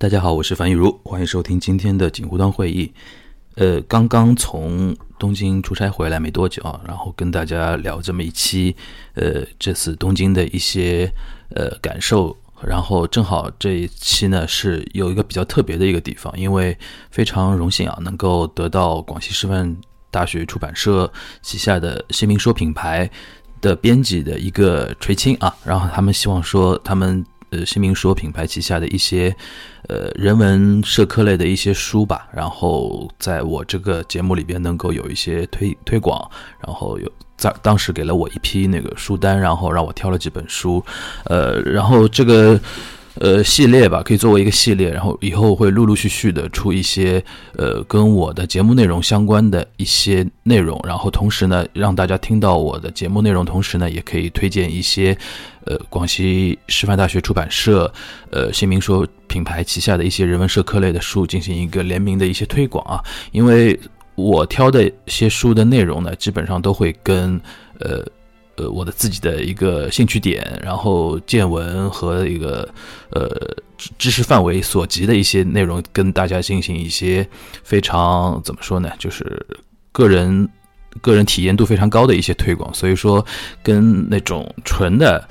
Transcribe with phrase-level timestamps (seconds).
[0.00, 2.90] 大家好，我是樊玉茹，欢迎收听今天的锦湖端会议。
[3.56, 8.74] 呃，刚刚从东京出差回来没多久啊，然后跟大家聊这么一期，
[9.12, 11.12] 呃，这次东京的一些
[11.54, 12.34] 呃感受。
[12.62, 16.74] 然后正好这一期呢是有一个比较特别的一个地方，因为
[17.10, 19.76] 非常荣幸啊，能够得到广西师范
[20.10, 21.12] 大学出版社
[21.42, 23.10] 旗下的新民说品牌
[23.60, 27.22] 的编辑的一个垂青啊，然后他们希望说他们。
[27.50, 29.34] 呃，新民说品牌旗下的一些，
[29.88, 36.30] 呃，人文社科类的一些书吧，然后在我这个节目里边能够有一些推推广，
[36.66, 40.84] 然后有在当时给了我一批那个书单，然后让我挑了几本书，
[41.24, 42.60] 呃，然后这个。
[43.16, 47.22] 呃，系列吧，可以作为一个系列，然后以后会陆陆续续的出一些
[47.56, 55.16] 呃跟我的节目内容相关的一些内容，然后同时呢，让大家听到我的节目内容，同时呢，也可以推荐一些
[55.64, 57.92] 呃广西师范大学出版社
[58.30, 63.02] 呃新民说品牌旗下的一些人文社科类的书，进行一个联名的一些推广啊，
[63.32, 63.78] 因为
[64.14, 67.38] 我挑的一些书的内容呢，基本上都会跟
[67.80, 68.06] 呃。
[68.60, 72.68] 呃，我的自己的一个兴趣点，然后见闻和一个
[73.10, 73.26] 呃
[73.96, 77.26] 知识范围所及的一些内容，跟大家进行一些
[77.64, 79.46] 非常怎么说呢，就是
[79.92, 80.46] 个人
[81.00, 82.72] 个人体验度非常高的一些推广。
[82.74, 83.24] 所以说，
[83.62, 85.26] 跟那种纯的。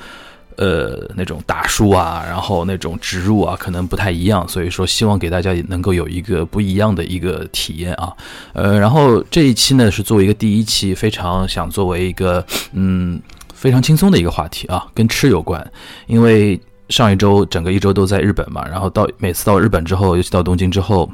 [0.60, 8.12] 呃，那种大书啊，然后那种植入啊，可能不太一样，所以说希望给大家能够有一个不一样的一个体验啊。
[8.52, 13.22] 呃，然后这一期呢是作为一个第一期，非常想作为一个嗯
[13.54, 15.66] 非常轻松的一个话题啊，跟吃有关。
[16.08, 21.10] 因为上一周整个一周都在日本嘛，然后到每次到日本之后，尤其到东京之后，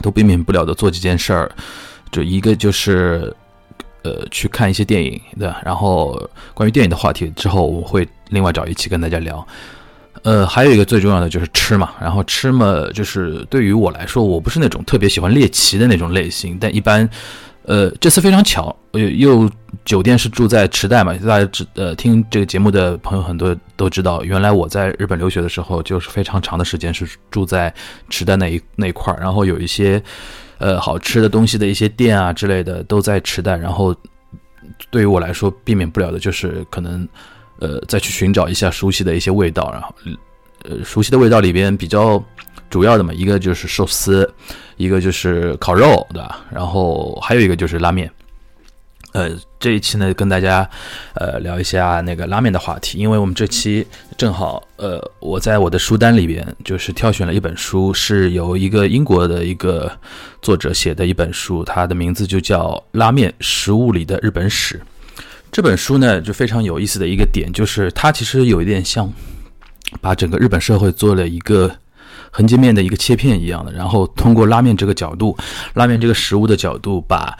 [0.00, 1.50] 都避免不了的做几件事儿，
[2.12, 3.34] 就一个就是。
[4.02, 6.20] 呃，去看一些电影，对吧然后
[6.54, 9.46] 关于电影的话题之后，我会另外找一期跟大家聊。
[10.22, 17.08] 呃，还有一个最重要的就是吃嘛，然后吃嘛，就是对于我来说，我不是那种特别喜欢猎奇的那种类型，但一般，
[17.62, 19.50] 呃，这次非常巧，又又
[19.84, 27.72] 酒店是住在池袋嘛，大家知呃听这个节目的朋友很多都知道，原来我在日本留学的时候，就是非常长的时间是住在
[28.10, 30.02] 池袋那一那一块儿，然后有一些。
[30.60, 33.96] 呃，好吃的东西的一些店啊之类的都在池袋，然后
[34.90, 37.08] 对于我来说，避免不了的就是可能，
[37.58, 39.94] 呃，再去寻找一下熟悉的一些味道，然后，
[40.64, 42.22] 呃，熟悉的味道里边比较
[42.68, 44.30] 主要的嘛，一个就是寿司，
[44.76, 46.44] 一个就是烤肉，对吧？
[46.52, 48.10] 然后还有一个就是拉面。
[49.12, 49.28] 呃，
[49.58, 50.68] 这一期呢，跟大家
[51.14, 53.84] 呃聊一下那个拉面的话题，因为我们这期
[54.16, 59.90] 正好呃，我在我的书单里边就是挑选了一本书，是由一个英国的一个
[60.40, 64.76] 作者写的一本书，它的名字就叫《拉面食物里的日本史》。
[65.50, 69.12] 这本书呢，就非常有意思的一个点，就是它其实有一点像
[70.00, 71.68] 把整个日本社会做了一个
[72.30, 75.36] 横截面的一个切片一样的，然后通过拉面这个角度，
[75.74, 77.36] 拉面这个食物的角度把。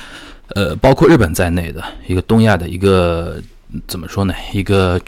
[0.54, 3.40] 呃，包括日本在内的一个东亚的一个
[3.86, 4.34] 怎么说呢？
[4.52, 5.00] 一个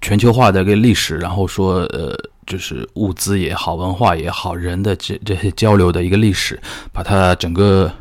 [0.00, 2.16] 全球化的一个历史，然后说呃，
[2.46, 6.60] 就是物资也好，文化也好，人的这这些交流的一个历史，
[6.92, 7.92] 把它整个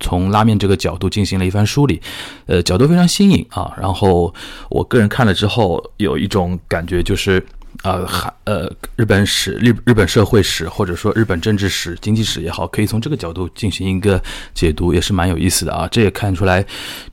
[0.00, 2.00] 从拉面这个角度进行了一番梳理，
[2.46, 3.72] 呃，角度非常新颖啊。
[3.80, 4.32] 然后
[4.70, 7.44] 我个人看了之后，有一种感觉就是。
[7.82, 14.22] 呃，韩呃，日本史、日日本社会史，或者说日本政治史、经济史也好，可以从这个角度进行一个
[14.54, 15.88] 解读，也是蛮有意思的啊。
[15.90, 16.64] 这也看出来，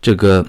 [0.01, 0.45] 这个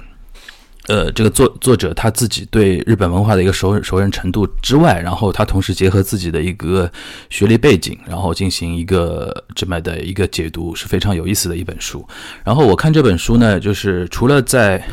[0.88, 6.90] 呃，这个作作者他自己对日本文化的一个熟熟人程度之外，然后他同时结合自己的一个
[7.30, 12.06] 学历背景，然后进行一个这么的一个解读，是非常有意思的一本书。
[12.44, 14.84] 然后我看这本书呢，就是除了在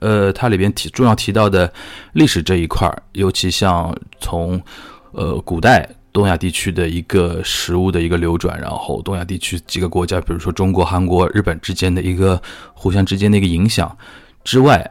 [0.00, 1.72] 呃，它里边提重要提到的
[2.12, 4.60] 历史这一块儿，尤其像从
[5.12, 12.40] 呃古代东亚地区的一个食物的一个流转，然后东亚地区几个国家，比如说中国、韩国、日本之间的一个
[12.74, 13.96] 互相之间的一个影响
[14.44, 14.88] 之外，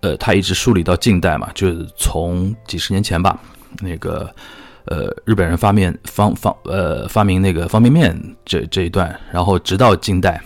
[0.00, 3.38] 呃，它一直梳理到近代嘛，就是从几十年前吧，
[3.80, 4.32] 那个
[4.84, 10.40] 呃日本人发面方方呃发明那个方便面这这一段，然后直到近代。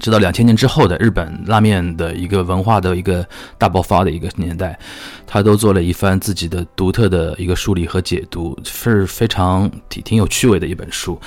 [0.00, 3.24] 直到两千年之后的日本拉面的一个文化的一个
[3.58, 4.76] 大爆发的一个年代，
[5.26, 11.20] 他都做了一番自己的独特的一个梳理和解读，是非常挺挺有趣味的一本书。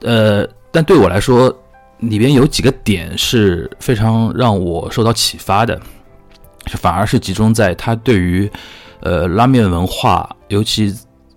[0.00, 1.54] 呃，但对我来说，
[1.98, 5.80] 里边有几个点是非常让我受到启发的，
[6.72, 8.50] 反而是集中在他对于
[9.00, 10.92] 呃拉面文化，尤其。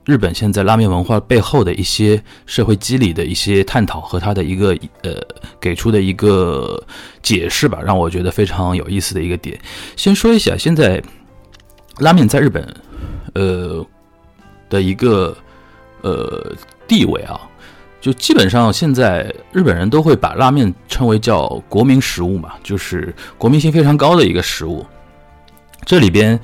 [0.07, 4.69] 日本现在拉面文化背后的一些社会机理的一些探讨和他的一个
[5.03, 5.11] 呃
[5.59, 6.81] 给出的一个
[7.21, 9.59] 解释吧，让我觉得非常有意思的一个点。
[9.97, 11.03] 先说一下现在
[11.97, 12.65] 拉面在日本
[13.33, 13.85] 呃
[14.69, 15.35] 的一个
[16.03, 16.55] 呃
[16.87, 17.37] 地位啊，
[17.99, 24.85] 就基本上现在日本人都会把拉面称为叫国民食物嘛，就是国民性非常高的一个食物。
[25.83, 26.39] 这里边，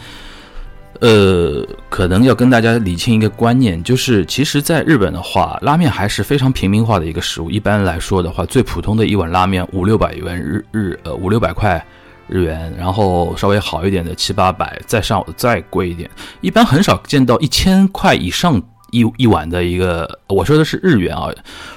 [1.03, 7.51] 呃，可能要跟大家理清一个观念，就是其实在日本的话，拉面还是非常平民化的一个食物。
[7.51, 11.85] 一般来说的话，最普通的一碗拉面五六百元日日呃五六百块
[12.29, 16.09] 日元，然后稍微好一点的七八百，再上再贵一点，
[16.39, 18.63] 一般很少见到一千块以上。
[18.93, 21.27] 一一碗的一个，我说的是日元啊，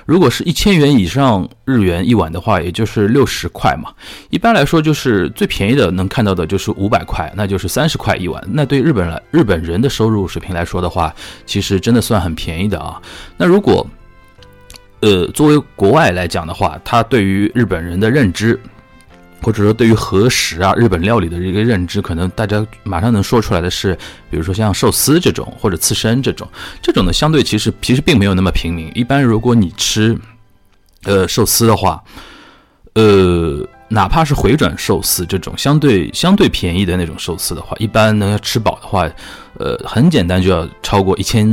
[0.05, 3.91] 如果是一千元以上日元一碗的话，也就是六十块嘛。
[4.29, 8.45] 一般来说，就是最便宜的能看到的就是五百块，那就是三十块一碗。
[8.53, 11.13] 那对日本来日本人的收入水平来说的话，
[11.47, 13.01] 其实真的算很便宜的啊。
[13.39, 13.87] 那如果，
[15.01, 18.61] 呃，作为国外来讲的话，他对于日本人的认知。
[19.43, 23.97] 或者说，对于和食啊，日本料理的一个认知，可能大家马上能说出来的是，
[24.31, 26.49] 比如说像寿司这种，或者刺身这种，
[26.83, 28.91] 这种呢，相对其实其实并没有那么平民。
[28.95, 30.19] 一般如果你吃，
[31.05, 32.03] 呃，寿司的话，
[32.95, 39.09] 呃，哪怕是回转寿司这种相对相对便宜的那种寿司的话，一般能要吃饱的话，
[39.59, 41.47] 呃，很简单就要超过一千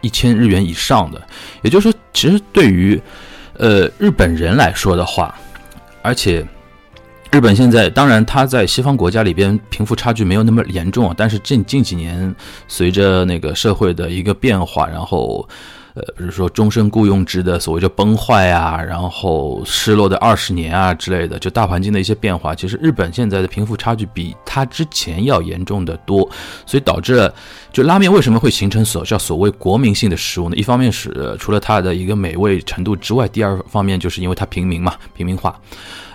[0.00, 1.20] 一千日元以上的。
[1.62, 2.98] 也就是说，其实对于
[3.54, 5.34] 呃日本人来说的话，
[6.00, 6.46] 而且。
[7.30, 12.34] 日本现在当然，它在西方国家里边贫富差距没有那么严重啊，但是近近几年
[12.66, 15.48] 随着那个社会的一个变化，然后。
[15.94, 26.20] 呃，比如说终身雇佣制的所谓叫崩坏啊，然后失落的二十年啊之类的，就大环境的一些变化，其实日本现在的贫富差距比它之前要严重的多，
[26.66, 27.34] 所以导致了
[27.72, 30.54] 就拉面为什么会形成所叫所谓国民性的食物呢？
[30.54, 35.58] 一方面是除了它的一个美味程度之外，第二方面就是因为它平民嘛，平民化，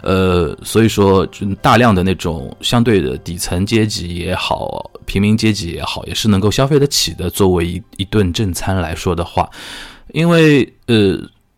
[0.03, 9.49] 呃，所以说就大量的那种相对的底层阶级也好，平民阶级也好，也是能够消费得起的，作为一一顿正餐来说的话。
[10.11, 11.17] 因为呃，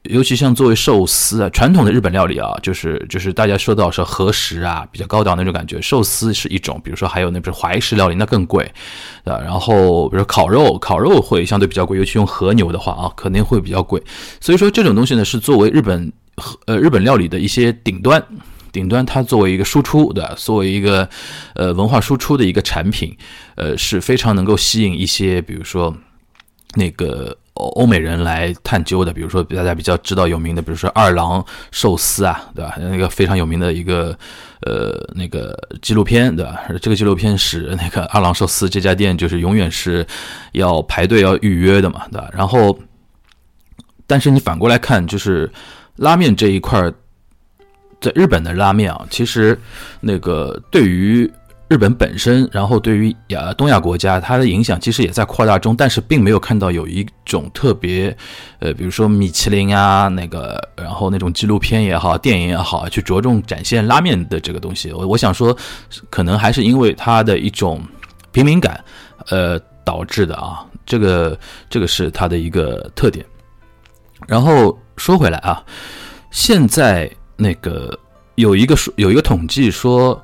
[0.09, 5.81] 尤其像作为寿司啊，传统的日本料理啊，就是就是大家说到说和食啊，比较高档那种感觉。
[5.81, 8.63] 寿司是一种，比如说还有那不是怀石料理，那更贵，
[9.23, 9.41] 对吧？
[9.41, 14.01] 然后比如烤肉，烤肉会相对比较贵，尤其用和牛的话啊，肯定会比较贵。
[14.39, 18.23] 所以说这种东西呢，是作为日本和呃日本料理的一些顶端，
[18.71, 21.09] 顶端它作为一个输出的，作为一个
[21.55, 23.17] 呃文化输出的一个产品，
[23.55, 25.95] 呃是非常能够吸引一些，比如说
[26.75, 27.37] 那个。
[27.55, 32.75] 欧欧美人来探究的，比如说大家比较知道有名的，比如说二郎寿司啊，对吧？
[32.77, 34.17] 那个非常有名的一个
[34.61, 36.63] 呃那个纪录片，对吧？
[36.81, 40.05] 这个纪录片是那个二郎寿司这家店就是永远是
[40.51, 42.29] 要排队要预约的嘛，对吧？
[42.33, 42.77] 然后，
[44.05, 45.51] 但是你反过来看，就是
[45.95, 46.91] 拉面这一块，
[48.01, 49.59] 在日本的拉面啊，其实
[50.01, 51.31] 那个对于。
[51.67, 58.15] 日本本身，然后对于亚东亚国家，它的影响其实也在扩大中，但是并没有看到有一种特别，
[58.59, 64.91] 呃，比如说米其林啊，那个，然后那种纪录片也好，电影也好，去着重展现拉面的这个东西。
[64.91, 65.57] 我我想说，
[66.11, 67.81] 可能还是因为它的一种
[68.31, 68.83] 平民感，
[69.29, 71.35] 呃，导致的啊，这个
[71.67, 73.25] 这个是它的一个特点。
[74.27, 75.63] 然后说回来啊，
[76.29, 77.97] 现在那个
[78.35, 80.21] 有一个数有一个统计说。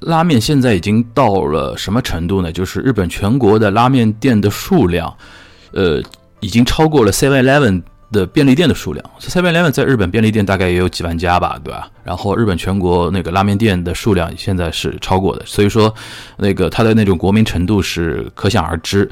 [0.00, 2.50] 拉面现在已经到了什么程度呢？
[2.50, 5.14] 就是日本全国的拉面店的数量，
[5.72, 6.02] 呃，
[6.40, 9.04] 已经超过了 Seven Eleven 的便利店的数量。
[9.20, 11.90] Seven Eleven 在日本便利店大概也有几万家吧，对吧？
[12.02, 15.94] 然后日本全国那个拉面店的数量现在是超过的，所以说
[16.38, 19.06] 那个它的那种国民程度是可想而知。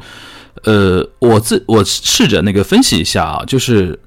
[0.64, 3.98] 呃，我自我试着那个分析一下啊，就是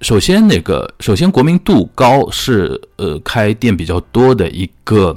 [0.00, 5.16] 首先那个首先国民度高是呃开店比较多的一个。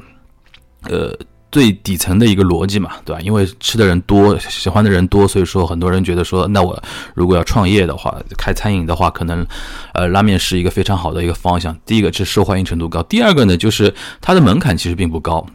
[0.84, 1.14] 呃，
[1.52, 3.22] 最底层的一个逻辑嘛，对吧？
[3.22, 6.82] 因为吃的人多，喜欢的人多，所以说很多人觉得说，那我
[7.16, 9.46] 如果要创业的话，开餐饮的话，可能，
[9.94, 11.76] 呃，拉面是一个非常好的一个方向。
[11.86, 15.46] 第一个是受欢迎程度高，第二个呢，就是它的门槛其实并不高。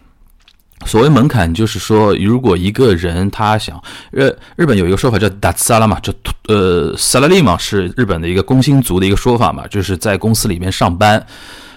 [0.85, 6.13] 所谓门槛，就是说，如果一个人他想，日日本有一个说法叫“打萨拉”嘛，就
[6.49, 11.25] 呃，萨拉利嘛，是日本的一个工薪族的一个说法嘛，就是在公司里面上班，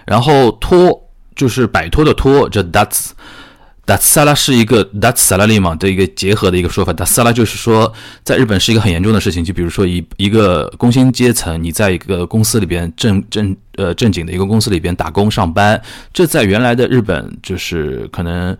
[0.06, 1.04] 然后脱。
[1.36, 3.10] 就是摆脱的脱，叫 dats
[3.88, 6.92] dats 萨拉是一个 dats 萨拉利嘛的一个结合的一个说法。
[6.92, 7.92] dats 萨拉就是说，
[8.22, 9.42] 在日本是一个很严重的事情。
[9.42, 18.56] 就比如说，一一个工薪阶层，你在一个公司里边正正呃正经的一个公司里边打工上班，这在原来的日本就是可能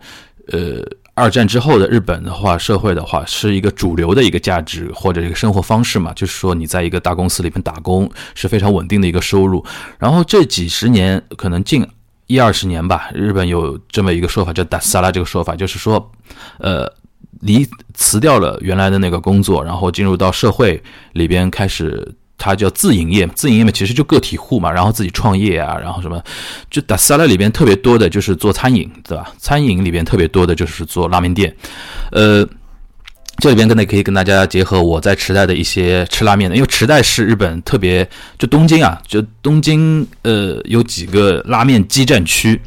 [0.50, 0.82] 呃
[1.12, 6.10] 二战之后的日本的话，社会的话是一个主流的一个价值或者一个生活方式嘛。
[6.14, 9.62] 就是说，你在一个大公司里边打工是非常稳定的一个收入。
[9.98, 11.86] 然后这几十年可能近。
[12.28, 16.12] 一二十年吧，日本有这么一个说法，叫“打萨拉”这个说法，就是说，
[16.58, 16.86] 呃，
[17.40, 20.80] 离辞掉了原来的那个工作，然后进入到社会
[21.14, 26.22] 里边开始他叫自营业，自营业嘛，其实就个体户嘛，然后自己创业啊，然后什么，
[26.70, 29.32] 就达萨拉里边特别多的就是做餐饮，对吧？
[29.38, 31.56] 餐饮里边特别多的就是做拉面店，
[32.12, 32.46] 呃，
[33.40, 42.60] 这里边跟大可以跟大家结合我在池袋的一些吃拉面的，因为池袋是日本特别，就东京啊，就东京呃有几个拉面基站区，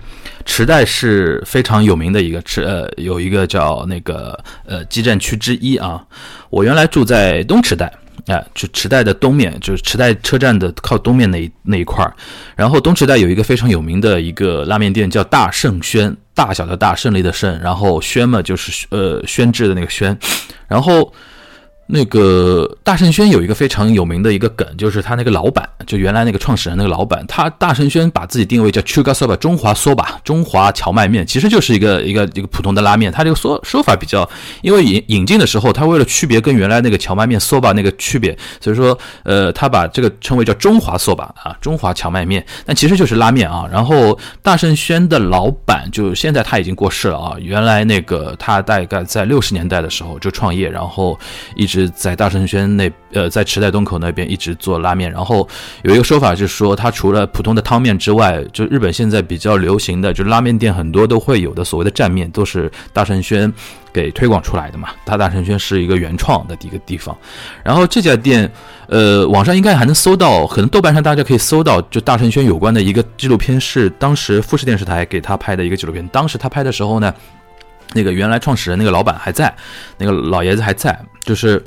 [0.45, 6.01] 池袋是非常有名的一个吃，呃，有一个叫那个呃基站区之一啊。
[6.49, 7.91] 我原来住在东池袋。
[8.27, 12.13] 啊，就池袋的东面，就是池袋车站的靠东面那一那一块儿。
[12.55, 20.17] 然后东池袋有一个非常有名的一个拉面店，叫大圣轩，大小的大，胜利的胜，然后轩嘛就是呃宣制的那个轩，
[20.67, 21.13] 然后。
[21.93, 33.11] 那个大圣轩有一个非常有名的一个梗，就是他那个老板，就原来那个创始人那个老板，他大圣轩把自己定位叫 Chuga Soba 中华 Soba 中华荞麦面，其实就是一个一个 一个普通的拉面。
[33.11, 34.27] 他这个说说法比较，
[34.61, 43.67] 因为引引进的时候，他为了区别跟原来那个荞麦面 Soba 那个区别，所以说呃，他把这个称为叫中华 Soba 啊，中华荞麦面，但其实就是拉面啊。
[43.69, 51.19] 然后大圣轩的老板就现在他已经过世了啊，原来那个他大概在六十年代的时候就创业，然后
[51.55, 51.80] 一直。
[51.89, 55.47] 在大圣轩那，呃，在池袋东口那边一直做拉面，然后
[55.83, 63.51] 有一个说法是说，他除了普通的汤面之外，就日本现在比较流行的，就拉面店很多都会有的所谓的蘸面，都是大圣轩
[63.91, 64.89] 给推广出来的嘛。
[65.05, 67.15] 他大圣轩是一个原创的一个地方，
[67.63, 68.49] 然后这家店，
[68.87, 76.07] 呃，网上应该还能搜到，可能豆瓣上大家可以搜到，就大圣轩有关的一个纪录片，是当时富士电视台给他拍的一个纪录片。
[76.09, 77.13] 当时他拍的时候呢，
[77.93, 79.55] 那个原来创始人那个老板还在，
[79.97, 81.63] 那个老爷子还在，就是。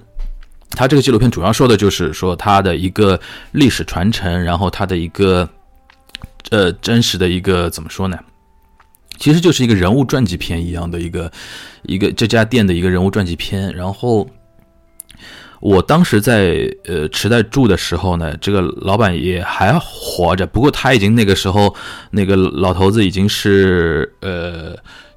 [0.77, 3.21] 他这个纪录片主要说的就是说他的一个
[3.53, 5.49] 历史传承，然后他的一个
[6.51, 8.19] 呃真实的一个怎么说呢？
[9.17, 11.31] 其实就是一个人物传记片一样的一个
[11.85, 13.73] 一个这家店的一个人物传记片。
[13.73, 14.29] 然后
[15.61, 21.73] 我当时在呃池袋住的时候呢，这个老板也还活着，不过他已经那个时候
[22.11, 24.77] 那个老头子已经是呃。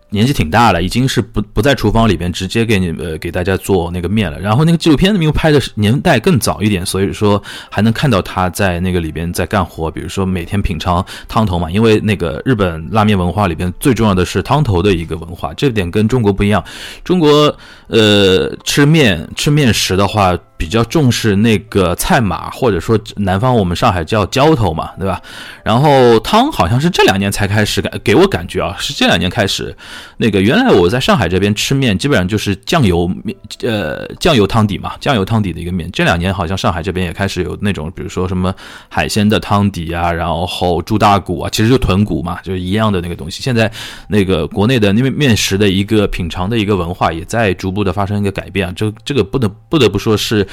[0.10, 4.40] 年纪挺大了，已经是不不在厨房里边，直接给你呃给大家做那个面了。
[4.40, 11.70] 然后那个纪录片因为拍的年代更早一点，所以说还能看到他在那个里边在干活，比如说每天品尝汤头嘛。
[11.70, 16.64] 因为那个日本拉面文化里边最重要的是汤头的一个文化，这点跟中国不一样。
[17.04, 17.54] 中国
[17.88, 20.38] 呃吃面吃面食的话。
[20.58, 25.22] 比较重视那个菜码，或者说南方我们上海叫浇头嘛，对吧？
[25.64, 29.76] 然后汤好像是这两年才开始感给我感觉啊，是这两年开始。
[30.18, 35.88] 那个原来我在上海这边吃面，基本上就是酱油面，呃，酱油汤底嘛，酱油汤底的一个面。
[35.92, 38.52] 这两年好像上海这边也开始有那种，比如说什么
[38.90, 43.44] 海鲜的汤底啊，然后猪大骨啊，其实就豚骨嘛，就是一样的那个东西。
[43.44, 43.72] 现在
[44.08, 50.47] 那个国内的那面食的一个品尝的一个文化也在逐步的发生一个改变啊，这这个不得不得不说是。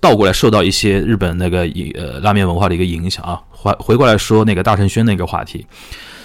[0.00, 1.60] 倒过来受到一些日本那个
[1.94, 5.66] 呃拉面文化的一个影响啊，回回过来说那个大成轩那个话题，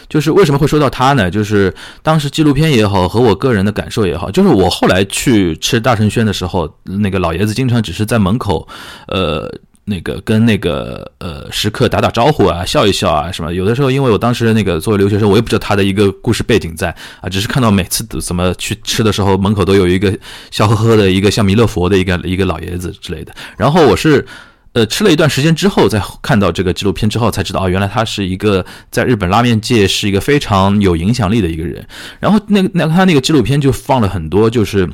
[0.09, 1.29] 就是为什么会说到他呢？
[1.29, 8.67] 就是当时纪录片也好，和我个人的感受也好，就是我后来去吃大成轩的时候，那个老爷子经常只是在门口，
[9.07, 9.51] 呃。
[9.89, 13.53] 那个跟那个呃食客打打招呼啊，笑一笑啊，什么？
[13.53, 20.13] 有的时候，因为我当时那个作为留学生，我也不知道他的一个故事背景在啊，只是看到每次怎么去吃的时候，门口都有一个
[20.51, 23.33] 笑呵呵的一个像弥勒佛的一个一个老爷子之类的。
[23.57, 24.27] 然后我是
[24.73, 31.87] 呃吃了一段时间之后，再看到这个纪录片之后，才知道啊，原来他是一个在日本拉面界是一个非常有影响力的一个人。
[32.19, 34.89] 然后那个那他那个纪录片就放了很多就是。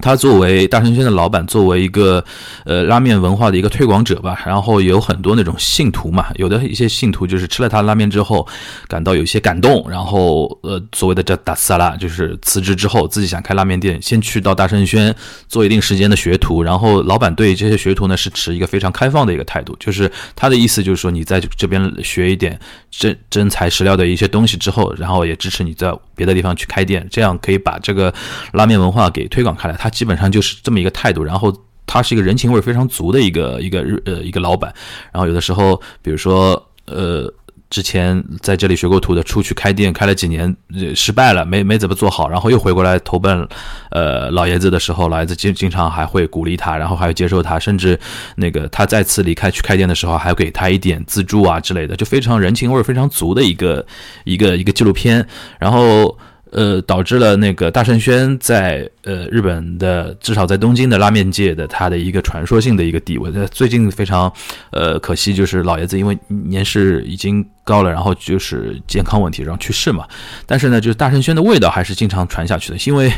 [0.00, 2.24] 他作为大圣轩的老板，作为一个
[2.64, 8.46] 呃拉面文化的一个推广者吧，然后有很多那种信徒嘛，有的一些信徒就是吃了他拉面之后
[8.86, 15.14] 感到有一些感动，然后呃所谓的叫打萨拉，就是辞职之后自己想开拉面店，先去到大圣轩
[15.48, 22.58] 做一定时间的学徒，然后老板对这些学徒呢是持一个非常开放的一个态度，就是他的意思就是说你在这边学一点
[22.90, 28.12] 真真材实料的一些东西之后，然后也支持你在别的地方去开店，这样可以把这个
[28.52, 29.76] 拉面文化给推广开来。
[29.76, 31.54] 他基本上就是这么一个态度，然后
[31.86, 34.74] 他是一个人情味非常足的一个一个日呃一个老板，
[35.12, 37.32] 然后有的时候，比如说呃
[37.70, 40.54] 之前在这里学过图的，出去开店开了几年
[40.94, 43.46] 失败了，没没怎么做好，然后又回过来投奔
[43.90, 47.98] 呃老爷子的时候，老爷子经经常还会鼓励他，然后还会接受他，甚至
[48.36, 53.86] 那个他再次离开去开店的时候，还给他一点资助啊之类的，就非常人情味非常足的一个
[54.24, 55.26] 一个一个纪录片，
[55.58, 56.16] 然后。
[56.50, 63.30] 呃，导致了那个大圣轩在呃日本的至少在东京的拉面界的他的一个传说性的一个地位。
[63.34, 64.32] 那最近非常
[64.70, 70.06] 呃可惜，就是老爷子因为年事已经高了，然后就是健康问题，然后去世嘛。
[70.46, 73.12] 但是呢，就是大圣轩的味道还是经常传下去的，因为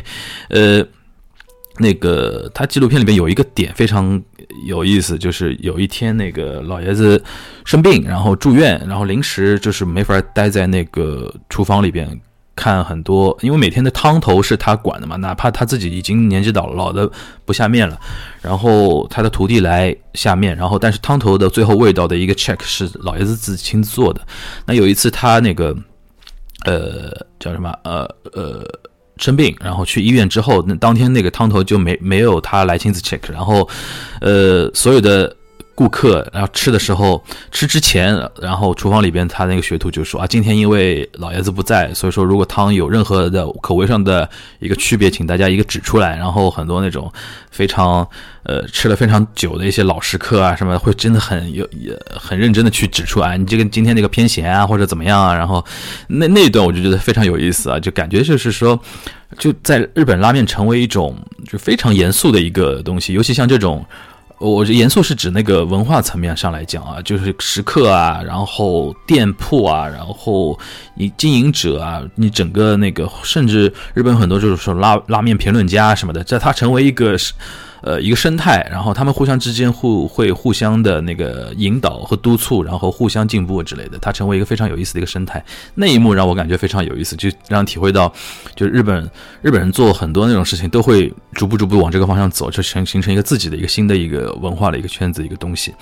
[0.48, 0.84] 呃
[1.78, 4.20] 那个他纪录片里面有一个点非常
[4.66, 7.22] 有意思，就是有一天那个老爷子
[7.64, 12.20] 生病，然后住院，然后临时就是没法待在那个厨房里边
[12.56, 17.10] 看很多，因为每天的汤头是他管的嘛，哪怕他自己已经年纪老老的
[17.44, 17.98] 不下面了，
[18.42, 24.20] 然后他的徒弟来下面，然后但是汤头的最后味道的一个 check 是老爷子自己亲自做的。
[24.66, 25.76] 那有一次他那个
[26.64, 28.02] 呃叫什么呃
[28.32, 28.64] 呃。
[29.16, 33.68] 生病，然后去医院之后，那当天那个汤头就没没有他来亲自 check，然后，
[34.22, 35.36] 呃，所有的。
[35.80, 46.18] 顾客然后吃的时候吃之前，然后厨房里边他那个学徒就说啊，今天因为老爷子不在，所以说如果汤有任何的口味上的一个区别，请大家一个指出来。
[46.18, 47.10] 然后很多那种
[47.50, 48.06] 非常
[48.42, 55.34] 呃吃了非常久的一些老食客啊什么，会真的很有也很认真的去指出啊，你这个今天那个偏咸啊或者怎么样啊。
[55.34, 55.64] 然后
[56.08, 58.78] 那那一段我就觉得非常有意思啊，就感觉就是说
[59.38, 61.16] 就在日本拉面成为一种
[61.50, 63.82] 就非常严肃的一个东西，尤其像这种。
[64.40, 70.58] 我这严肃是指那个文化层面上来讲啊，就是食客啊，然后店铺啊，然后
[70.94, 77.32] 你经营者啊，你整个那个，甚至日本很多就是说拉拉面评论家什么的，在他成为一个是。
[77.82, 85.42] 呃，一个生态，然后他们互相之间互会互相的那个引导和督促，然后互相进步之类的，它成为一个非常有意思的一个生态。
[85.74, 88.12] 那一幕让我感觉非常有意思，就让体会到，
[88.54, 89.10] 就日本
[89.42, 95.74] 日本人做很多那种事情都会逐步逐步往这个方向走，就形形成一个自己的一个新的一个文化的一个圈子一个东西。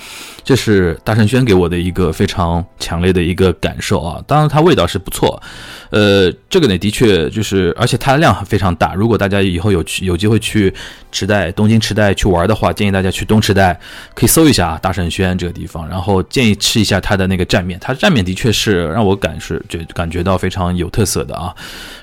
[0.45, 4.23] 这是大圣轩给我的一个非常强烈的一个感受啊！
[4.27, 5.43] 当然它味道是不错，
[5.91, 8.95] 呃，这个呢的确就是，而且它的量非常大。
[8.95, 10.73] 如果大家以后有去有机会去
[11.11, 11.79] 池袋东京。
[11.79, 13.79] 池袋去玩的话，建议大家去东池袋，
[14.13, 21.55] 可以搜一下啊大圣轩这个地方，然后建议吃一下它的那个蘸面，它的蘸面的确是让我感是觉感觉到非常有特色的啊。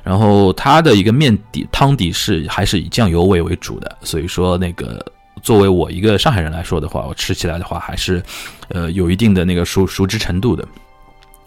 [0.02, 5.06] 然后它的一个面底汤底是还是以酱油味为主的，所以说那个
[5.44, 8.24] 作为我一个上海人来说的话，我吃起来的话还是
[8.70, 10.66] 呃有一定的那个熟熟知程度的。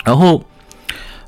[0.04, 0.44] 然后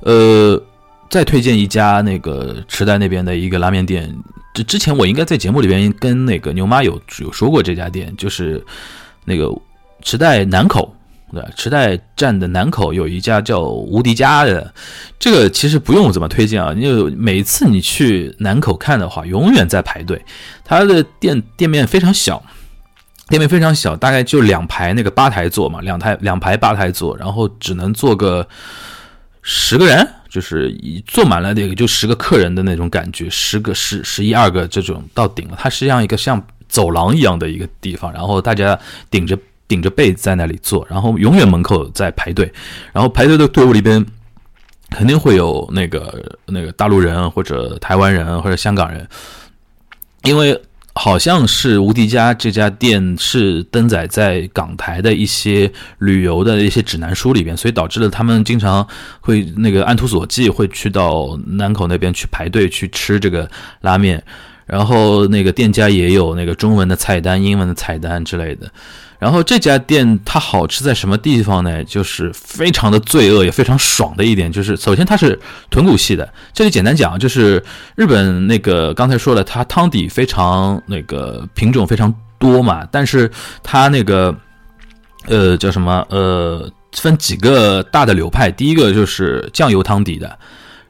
[0.03, 0.63] 呃
[1.11, 4.11] 再推荐一家那个池袋那边的一个拉面店。
[4.55, 8.65] 这之前我应该在节目里边跟那个牛妈有有说过这家店，就是
[9.25, 9.49] 那个
[10.03, 10.93] 池袋南口，
[11.33, 14.73] 对池袋站的南口有一家叫无敌家的，
[15.21, 20.21] 这个其实不用怎么推荐啊，因为每次你去南口看的话，永远在排队。
[20.65, 22.43] 它的店店面非常小，
[23.29, 28.49] 店面非常小，大概就两排那个吧台座嘛，两台两排吧台座，然后只能坐个
[29.43, 30.09] 十个人。
[30.31, 35.57] 就是一坐满了，也就十个客人的那种感觉，十个、十、十一二个这种到顶了。
[35.59, 38.79] 它实际上一个像走廊一样的一个地方，然后大家
[39.11, 42.49] 顶着顶着背在那里坐，然后永远门口在排队，
[42.93, 44.07] 然后排队的队伍里边
[44.91, 49.05] 肯定会有那个那个大陆人或者台湾人或者香港人，
[50.23, 50.63] 因为。
[50.93, 58.87] 好像是无敌家这家店是登载在港台的一些旅游的一些指南书里边，所以导致了他们经常
[59.21, 63.49] 会那个按图索骥，会去到南口那边去排队去吃这个
[63.83, 64.23] 拉面，
[64.67, 68.71] 然后那个店家也有那个中文的菜单、英文的菜单之类的。
[69.21, 71.85] 然后这家店它好吃在什么地方呢？
[71.85, 75.39] 就是非常的罪恶也非常爽的一点，就是首先它是
[75.71, 76.33] 豚骨系的。
[76.53, 77.63] 这里简单讲，就是
[77.95, 83.31] 日本那个刚才说了，它汤底非常那个品种非常多嘛，但是
[83.63, 84.35] 它那个
[85.27, 90.39] 呃叫什么呃分几个大的流派，第一个就是酱油汤底的。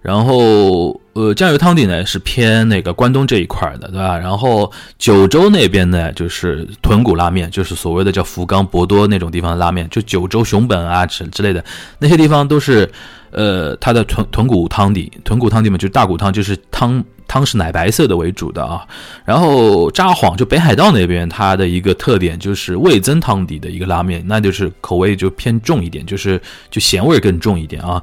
[0.02, 4.16] 然后，呃，酱油汤底呢是偏那个关东这一块的，对吧？
[4.16, 11.62] 然后九州那边呢就是豚骨拉面，就是所谓的叫福冈博多那种地方的拉面，就九州熊本啊之之类的
[11.98, 12.90] 那些地方都是，
[13.30, 18.86] 呃，它的豚豚骨汤底，豚骨汤底嘛，就是大骨汤，就是汤汤是奶白色的为主的啊。
[19.26, 28.02] 然后札幌就北海道那边，它的一个特点就是味增汤底的一个拉面，那就是口味就偏重一点，就是就咸味更重一点啊。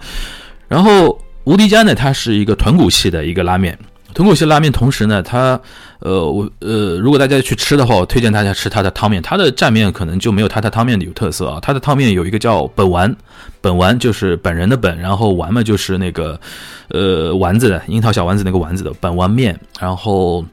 [0.68, 1.20] 然后。
[1.48, 3.80] 无敌家呢，它是一个豚骨系的一个拉面，
[4.14, 4.70] 豚骨系拉面。
[4.70, 5.58] 同时呢，它，
[6.00, 9.22] 呃，我呃，如果大家去吃的话，我推荐大家吃它的汤面。
[9.22, 11.58] 它的蘸面可能就没有它的汤面的有特色啊。
[11.62, 13.16] 它的汤面有一个叫本丸，
[13.62, 16.38] 本丸就是本人的本，然后丸嘛就是那个，
[16.90, 20.44] 呃，丸子的樱桃小丸子那个丸子的本丸面，然后。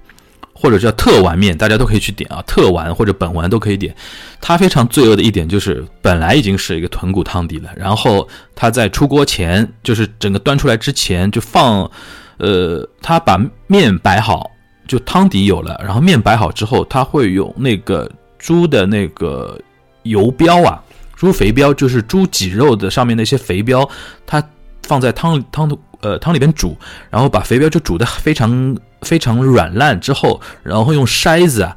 [0.64, 3.94] 或者叫特丸面，大家都可以去点啊，特丸或者本丸都可以点。
[4.40, 11.90] 它非常罪恶的一点就是，本来已经是一个豚骨汤底了，然后它在出锅前，就是整个端出来之前就放，
[12.38, 14.50] 呃，它把面摆好，
[14.88, 19.61] 就汤底有了，然后面摆好之后，它会用那个猪的那个
[20.05, 20.83] 油标啊，
[21.14, 23.87] 猪肥膘，就是猪脊肉的上面那些肥膘，
[24.24, 24.42] 它
[24.85, 26.74] 放在汤汤的呃汤里边煮，
[27.11, 28.74] 然后把肥膘就煮的非常。
[29.05, 31.77] 非常软烂之后，然后用筛子啊，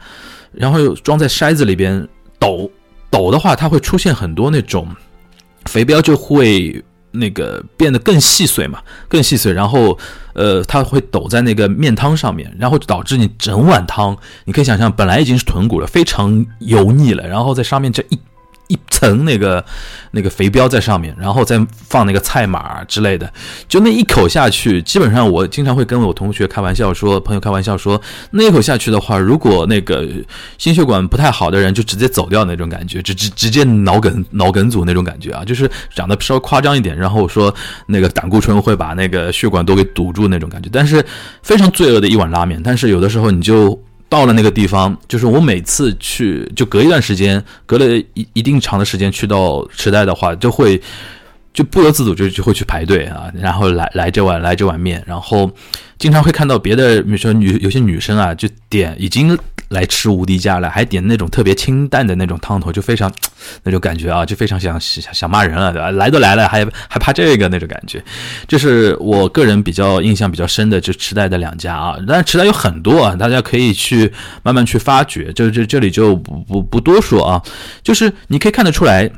[0.54, 2.08] 然后又装在筛子里边，
[2.40, 2.72] 抖
[3.12, 4.88] 抖的话，它会出现很多那种
[5.66, 9.98] 肥膘就会那个变得更细碎嘛，更细碎，然后
[10.34, 18.20] 呃，它会抖在那个面汤上面，然后导致你整碗汤，你可以想象，本来已经是豚骨了，非常油腻了，然后在上面这一。
[18.67, 19.63] 一层那个
[20.12, 23.32] 那个肥膘在上面，然后再放那个菜码之类的，
[23.67, 28.01] 就那一口下去，基本上我经常会跟我同学开玩笑说，朋友开玩笑说，
[28.32, 30.08] 那一口下去的话，如果那个
[30.58, 37.53] 心血管不太好的人就直接走掉那种感觉，直直直接脑梗脑梗阻那种感觉啊，就是讲的稍微夸张一点，然后说
[37.86, 41.06] 那个胆固醇会把那个血管都给堵住那种感觉，但是
[41.41, 43.82] 非常罪恶的一碗拉面，但是有的时候你就。
[44.10, 50.82] 到了那个地方，就是我每次去，就隔一段时间，隔了一一定长的时间去到池袋的话，就会
[51.54, 55.52] 就不由自主就就会去排队啊，然后来来这碗来这碗面，然后
[55.98, 59.38] 经常会看到别的，比如说女有些女生啊，就点已经。
[59.69, 63.12] 来吃无敌家了，还点那种特别清淡的那种汤头，就非常
[63.63, 65.91] 那种感觉啊，就非常想想想骂人了，对吧？
[65.91, 68.03] 来都来了，还还怕这个那种感觉，
[68.47, 71.97] 就是我个人比较印象比较深的，就池袋的两家啊。
[72.08, 74.12] 但是池袋有很多啊，大家可以去
[74.43, 77.41] 慢慢去发掘，就这这里就不不不多说啊。
[77.84, 79.12] 就是你可以看得出来。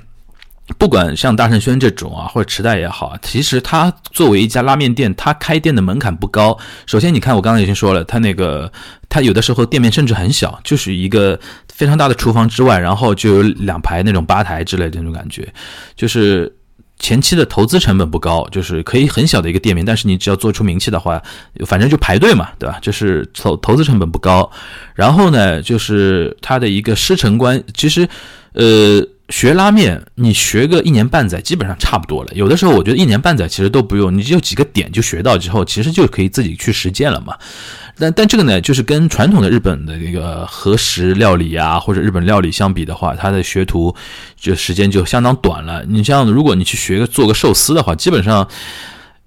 [0.78, 6.58] 不管像大圣轩这种啊，或者池袋也好，其实它作为一家拉面店，它开店的门槛不高。
[6.86, 8.72] 首先，你看我刚刚已经说了，它那个
[9.10, 11.40] 它有的时候店面甚至很小，就是一个
[11.74, 15.52] 非常大的厨房之外，然后就有两排那种吧台之类的那种感觉。
[15.96, 16.56] 就是
[17.00, 21.22] 前期的投资成本不高，就是可以很小的一个店面，但是你只要做出名气的话，
[21.66, 22.78] 反正就排队嘛，对吧？
[22.80, 24.50] 就是投投资成本不高。
[24.94, 28.08] 然后呢，就是它的一个师承关，其实
[28.54, 29.04] 呃。
[29.30, 32.32] 学拉面，你学个一年半载，基本上差不多了。
[32.34, 37.36] 有的时候我觉得一年半载其实都不用，你就几个点就学到之后，其实就可以自己去实践了嘛。
[37.98, 43.96] 但但这个呢，就是跟传统的日本的那个和食料理啊，或者日本料理相比的话，它的学徒
[44.36, 45.86] 就时间就相当短了。
[45.88, 48.48] 你像如果你去学个做个寿司的话，基本上。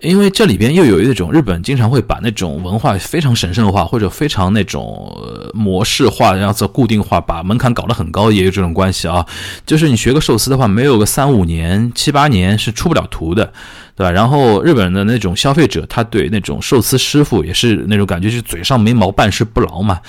[0.00, 5.16] 因为这里边又有一种日本经常会把那种文化非常神圣化或者非常那种
[5.52, 9.26] 模式化，然后做固定化，把门槛搞得很高，也有这种关系啊。
[9.66, 13.52] 就是你学个寿司的话，没有个三五年、七八年是出不了图的，
[13.96, 14.10] 对吧？
[14.10, 20.00] 然后日本人的那种消费者，他对那种寿司师傅也是那种感觉，就是嘴上没毛，办事不牢嘛。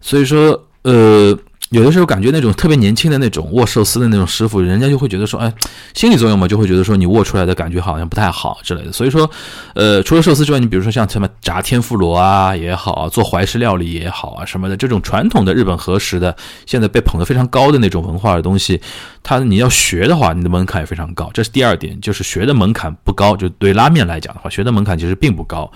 [0.00, 1.38] 所以说，呃。
[1.76, 5.52] 有的时候感觉那种特别年轻的那种握寿司的那种师傅，人家就会觉得说，哎，
[5.92, 8.90] 心理作用嘛，就会觉得说你握出来的感觉好像不太好之类的。
[8.90, 9.30] 所以说，
[9.74, 16.34] 呃，除了寿司之外，你比如说像什么炸天妇罗啊也好啊，做怀石料理也好啊什么的，这种传统的日本和食的，
[16.64, 18.80] 现在被捧得非常高的那种文化的东西，
[19.22, 21.28] 它你要学的话，你的门槛也非常高。
[21.34, 23.36] 这是第二点，就是学的门槛不高。
[23.36, 25.70] 就对拉面来讲的话，学的门槛其实并不高。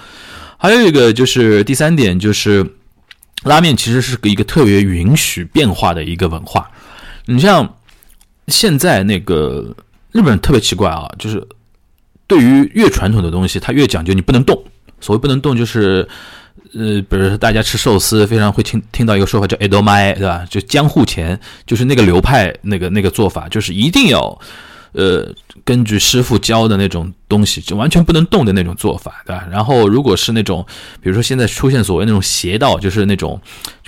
[0.57, 2.67] 还有一个就是第三点就是。
[3.43, 6.71] 拉面其实是一个特别允许变化的一个文化。
[7.27, 7.77] 你像
[8.49, 9.75] 现在那个
[10.13, 11.47] 日本人特别奇怪啊，就是
[12.27, 14.63] 对于越传统的东西，他越讲究你不能动。
[15.01, 16.07] 所谓不能动，就是
[16.75, 20.45] 呃，比如说大家吃寿司，非常会听听到一个说法叫 “edo mai”，对吧？
[20.51, 24.39] 就江户前，就是那个流派那个那个做法，就是一定要。
[24.93, 25.33] 呃，
[25.65, 29.47] 根据师傅教的那种东西，就完全不能动的那种做法，对吧？
[29.51, 30.67] 然后，如果是那种，
[31.01, 33.41] 比如说现在出现所谓那种邪道，就是那种，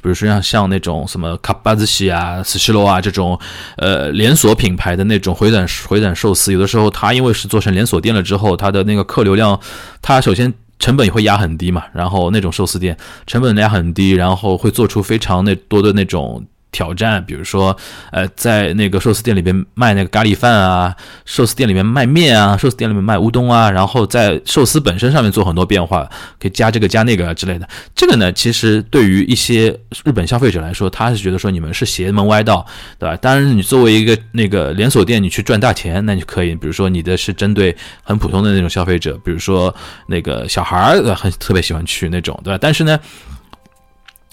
[0.02, 3.38] 比如说像像那种什么卡巴兹西啊、斯西罗啊这种，
[3.76, 9.58] 呃，连锁品牌的那种回转回转寿司，有的时候它因为是做成连锁店了之后，它的那个客流量，
[10.00, 11.82] 它首先成本也会压很低嘛。
[11.92, 16.44] 然后那种寿司店成本压很低，然后会做出非常那多的那种。
[16.72, 17.76] 挑战，比如说，
[18.10, 26.08] 呃，在那个寿司店里边卖那个咖喱饭啊，寿司店里面卖面啊，寿司店里面卖乌冬啊，然后在寿司本身上面做很多变化，
[26.40, 27.68] 可以加这个加那个之类的。
[27.94, 32.66] 这个呢，其实对于一些日本消费者来说，他是觉得说你们是邪门歪道，
[32.98, 33.14] 对吧？
[33.18, 36.54] 当然，你作为一个那个连锁店，你去赚大钱，那就可以。
[36.54, 39.74] 比如说，你的是针对很普通的那种消费者，比如说
[40.06, 42.58] 那个小孩儿很特别喜欢去那种，对吧？
[42.58, 42.98] 但是呢。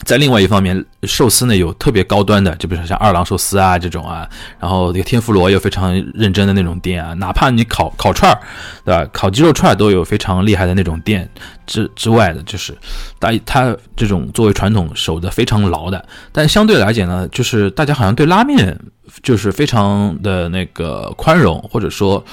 [0.03, 4.27] 在另外一方面，寿司呢有特别高端的，就比如说像二郎寿司啊这种啊，
[4.59, 8.39] 然后这个天妇罗有非常认真的那种店啊，哪怕你烤烤串儿，
[8.85, 9.09] 对吧？
[9.11, 11.29] 烤鸡肉串儿都有非常厉害的那种店
[11.67, 12.75] 之之外的，就是
[13.19, 16.03] 大它这种作为传统守的非常牢的。
[16.31, 18.77] 但相对来讲呢，就是大家好像对拉面
[19.21, 22.23] 就是非常的那个宽容，或者说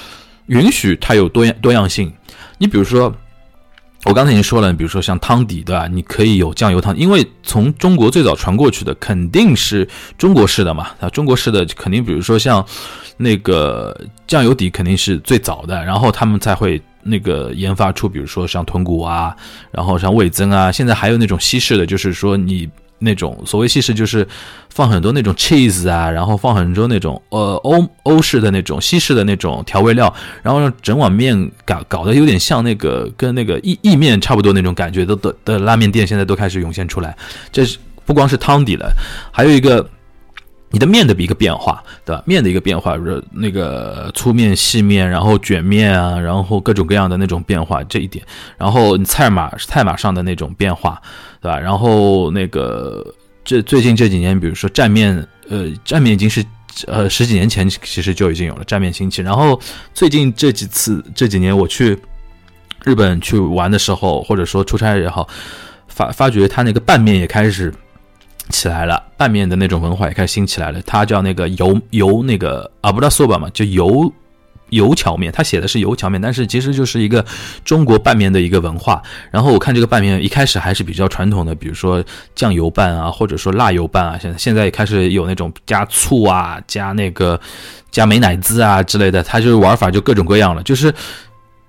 [0.45, 2.11] 允许它有多样多样性。
[2.57, 3.13] 你比如说。
[4.07, 5.85] 我刚才已经说了，比如说像汤底，对吧？
[5.91, 9.85] 你可以有酱油汤，因为从中国最早传过去的肯定是
[10.17, 12.65] 中国式的嘛，啊，中国式的肯定，比如说像
[13.17, 19.35] 那个酱油底肯定是最早的，然后他们才会那个研发出，比如说像豚骨啊，
[19.71, 24.27] 然后像味增啊，现在还有那种西式的，就是说你那种所谓西式就是
[24.69, 37.15] 放很多那种 cheese 啊，然后放很多那种呃欧欧式的那种西式的那种调味料，然后让整碗面搞搞得有点像那个跟那个意意面差不多那种感觉的的的拉面店，现在都开始涌现出来。
[37.51, 38.91] 这是不光是汤底了，
[39.31, 39.87] 还有一个。
[40.69, 42.21] 你的面的一个变化，对吧？
[42.25, 48.23] 面的一个变化，是那个粗面、细面，然后卷面啊，然后各种各样的那种变化，这一点。
[48.57, 51.01] 然后你菜码菜码上的那种变化，
[51.41, 51.57] 对吧？
[51.57, 53.01] 然后那个
[53.45, 56.43] 这最近这几年，比如说蘸面，呃，蘸面已经是
[56.85, 59.21] 呃十几年前其实就已经有了蘸面兴起。
[59.21, 59.57] 然后
[59.93, 61.97] 最近这几次这几年我去
[62.83, 65.25] 日本去玩的时候，或者说出差也好，
[65.87, 67.73] 发发觉他那个拌面也开始。
[68.49, 70.81] 起来了，拌面的那种文化也开始兴起来了。
[70.85, 74.11] 它叫那个油油那个啊，不知道说吧嘛，就油
[74.69, 75.31] 油荞面。
[75.31, 77.25] 它写的是油荞面，但是其实就是一个
[77.63, 79.01] 中国拌面的一个文化。
[79.31, 82.03] 然后我看这个拌面一开始还是比较传统的，比如说
[82.35, 84.17] 酱油拌啊，或者说辣油拌啊。
[84.19, 87.39] 现在现在也开始有那种加醋啊，加那个
[87.91, 89.23] 加美乃滋啊之类的。
[89.23, 90.61] 它就是玩法就各种各样了。
[90.63, 90.93] 就是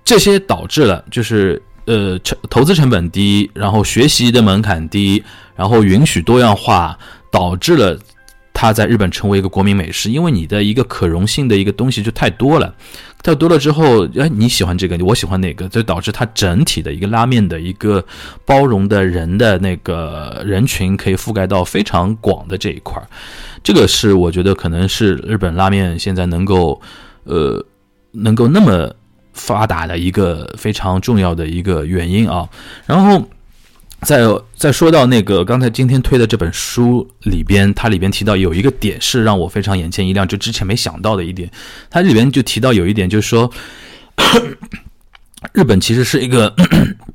[0.03, 5.23] 这些导致了，就是呃成投资成本低，然后学习的门槛低。
[5.59, 6.97] 然后允许多样化，
[7.29, 7.99] 导致了
[8.53, 12.73] 他在日本成为一个国民美食，因为你的一个可溶性的一个东西就太多了，
[13.21, 18.01] 太多了之后，哎，你喜欢这个，我喜欢那个，就导致它整体的一个拉面的一个
[18.45, 23.05] 包容的人的那个人群可以覆盖到非常广的这一块儿，
[23.61, 26.79] 这个是我觉得可能是日本拉面现在能够，
[27.25, 27.61] 呃，
[28.11, 28.89] 能够那么
[29.33, 32.47] 发达的一个非常重要的一个原因啊，
[32.85, 33.29] 然后。
[34.03, 34.21] 再
[34.55, 41.51] 再说到那个刚才今天推的这本书里边，它里边提到有一个点是让我非常眼前一亮，就之前没想到的一点。
[41.89, 43.51] 它里边就提到有一点，就是说，
[45.51, 46.55] 日本其实是一个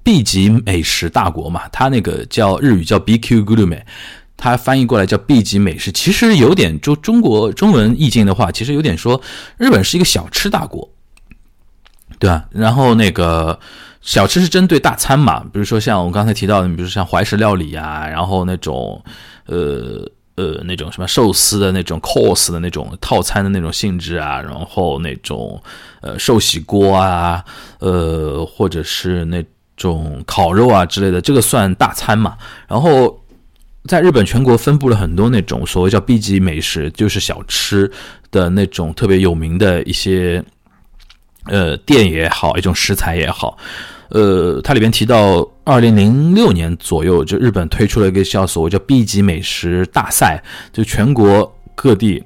[0.03, 3.81] B 级美食大国嘛，它那个叫日语叫 BQ Gurume，
[4.37, 9.19] 它翻译过来叫 B 级美食，其实有点就中国中文意境的话，其实有点说
[9.57, 10.87] 日本是一个小吃大国，
[12.25, 12.45] 对吧？
[12.51, 13.59] 然后那个。
[14.07, 19.03] 小吃是针对大餐嘛，比如说像我刚才提到的，比如说像怀石料理啊，然后那种，
[19.47, 25.59] 呃呃那种什么寿司的那种 course 的那种套餐的那种性质啊，然后那种
[26.03, 27.43] 呃寿喜锅啊，
[27.79, 29.43] 呃或者是那
[29.75, 32.37] 种烤肉啊之类的，这个算大餐嘛。
[32.69, 33.19] 然后
[33.89, 37.91] 在日本全国分布了很多那种所谓叫 B 级美食，就是小吃
[38.31, 40.45] 的那种特别有名的一些
[41.47, 43.59] 呃店也好，一种食材也好。
[44.11, 52.23] 呃，它里边提到，二零零六年左右，就日本推出了一个叫所谓叫 B 级美食大赛，就全国各地，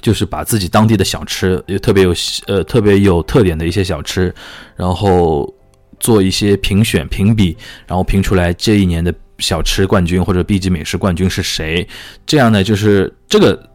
[0.00, 2.14] 就是把自己当地的小吃，也特别有
[2.46, 4.34] 呃特别有特点的一些小吃，
[4.74, 5.52] 然后
[6.00, 11.86] 做一些评选评比，然后评出来这一年的小吃冠军或者 B 级美食冠军是谁。
[12.26, 13.70] 这样呢，就是这个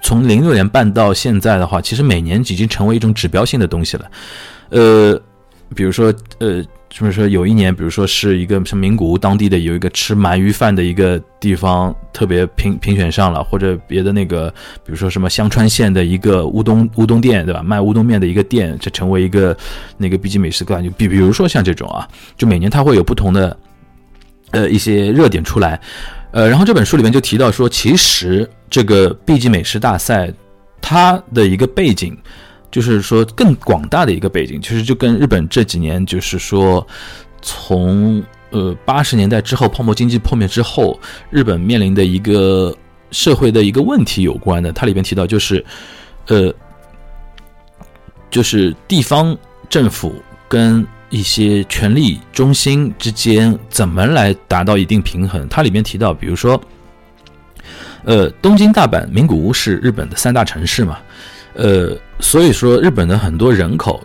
[0.00, 4.10] 从零六年办到现在的话，其实每年已经成为一种指标性的东西了，
[4.70, 5.20] 呃。
[5.74, 14.50] 比如说，呃，就是说有一年，比如说是一个什么名古屋当地的有一个吃鳗鱼饭的一个地方特别评评选上了，或者别的那个，
[14.84, 17.62] 比如说什么香川县的一个乌冬乌冬店，对吧？
[17.62, 19.56] 卖乌冬面的一个店，就成为一个
[19.96, 20.92] 那个 B 级美食冠军。
[20.98, 23.56] 比比如说像这种啊，就每年它会有不同的
[24.50, 25.80] 呃一些热点出来，
[26.32, 30.32] 呃，然后这本书里面就提到说，其实这个 B 级美食大赛
[30.80, 32.18] 它的一个背景。
[32.70, 36.86] 就是说，更广大的一个背景，其实就跟日本这几年，就是说，
[37.42, 42.74] 从呃八十年代之后泡沫经济破灭之后，日本面临的一个
[43.10, 44.72] 社会的一个问题有关的。
[44.72, 45.62] 它里边提到，就是
[46.28, 46.50] 呃，
[48.30, 49.36] 就是地方
[49.68, 50.14] 政府
[50.48, 55.46] 跟一些权力中心之间怎么来达到一定平衡。
[55.46, 56.58] 它里面提到，比如说，
[58.04, 60.98] 呃，东京、大阪、名古屋是日本的三大城市嘛。
[61.52, 64.02] 呃，所以说日本的很多人口，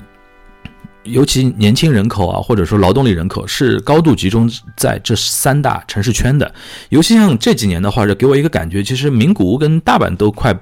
[1.03, 6.53] 尤其年轻人口啊，或者说劳动力人口，是高度集中在这三大城市圈的。
[6.89, 10.53] 尤其像这几年的话，就给我一个感觉，其实名古屋跟大阪都快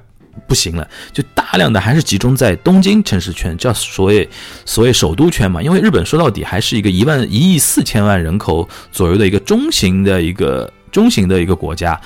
[0.47, 4.29] 不行了，就大量的还是集中在东京城市圈，叫所谓
[4.65, 5.61] 所谓首都圈嘛。
[5.61, 11.99] 因为日本说到底还是一个一万一亿四千万人口左右的一个中型的一个中型的一个国家，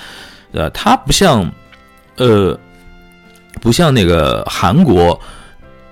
[0.52, 1.50] 呃，它不像，
[2.16, 2.58] 呃。
[3.60, 5.20] 不像那个韩国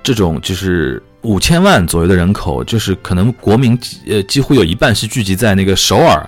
[0.03, 6.27] 这种，就是五千万左右的人口，就是可能国民呃几乎有一半是聚集在那个首尔，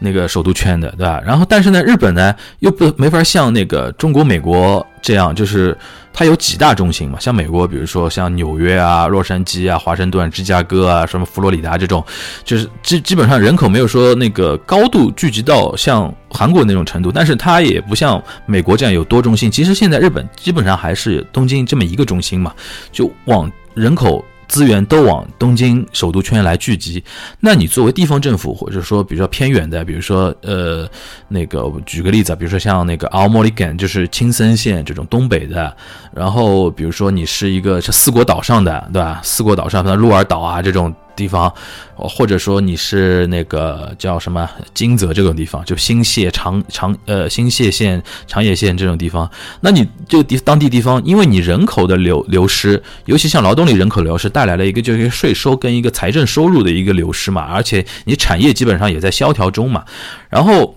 [0.00, 1.22] 那个首都圈的，对吧？
[1.24, 5.76] 然后但是呢，日本呢又不没法像那个中国、美国这样，就是
[6.12, 12.04] 它有几大中心嘛，像美国，比如说像纽约啊、洛杉矶啊、华盛顿、芝加哥啊、什么佛罗里达这种，
[12.42, 19.50] 就是基基本上人口没有说那个高度聚集到像韩国那种程度，但是它也不像美国这样有多中心。
[19.50, 22.54] 其实现在日本基本上还是东京这么一个中心嘛，
[22.90, 24.24] 就往人口。
[24.50, 27.02] 资源都往东京首都圈来聚集，
[27.38, 30.86] 那你作为地方政府，或者说比较偏远的，比如说呃
[31.28, 35.74] 那个举个例子啊，比如说像那个奥莫里根，就是青森县这种东北的，
[36.12, 39.20] 然后比如说你是一个是四国岛上的，对吧？
[39.22, 40.92] 四国岛上像鹿儿岛啊这种。
[41.20, 41.52] 地方，
[41.94, 49.30] 或者说你是那个叫什么金泽这种地方，就新泻长长呃新泻县长野县这种地方，
[49.60, 59.84] 那你就地当地地方，因为你人口的流流失，尤其像劳动力人口流失，带来了一个就是税收跟一个财政收入的一个流失嘛，而且你产业基本上也在萧条中嘛，
[60.30, 60.74] 然后。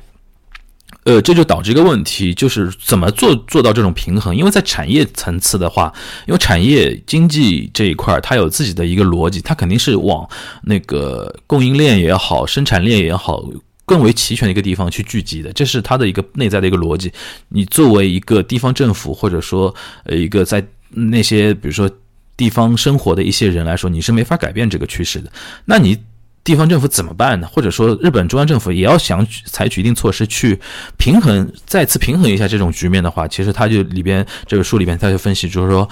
[1.06, 4.36] 呃，这就导致一个问题，就是怎么做做到这种平衡？
[4.36, 5.94] 因为在产业层次的话，
[6.28, 10.28] 因为产业经济这一块它有自己的一个逻辑，它肯定是往
[10.64, 13.44] 那个供应链也好、生产链也好
[13.86, 17.12] 更为齐全的一个地方去聚集的，这是它的一个内在的一个逻辑。
[17.50, 21.90] 你作为一个地方政府，或者说呃一个在那些比如说
[22.38, 25.30] 地方生活的一些人来说，你是没法改变这个趋势的。
[25.66, 25.98] 那你。
[26.44, 27.48] 地方政府怎么办呢？
[27.52, 30.60] 或者说，日本中央政府也要想采取一定措施去
[30.98, 35.90] 平衡，再次平衡一下这种局面的话，其实他就里边这个书里边他就分析，就是说，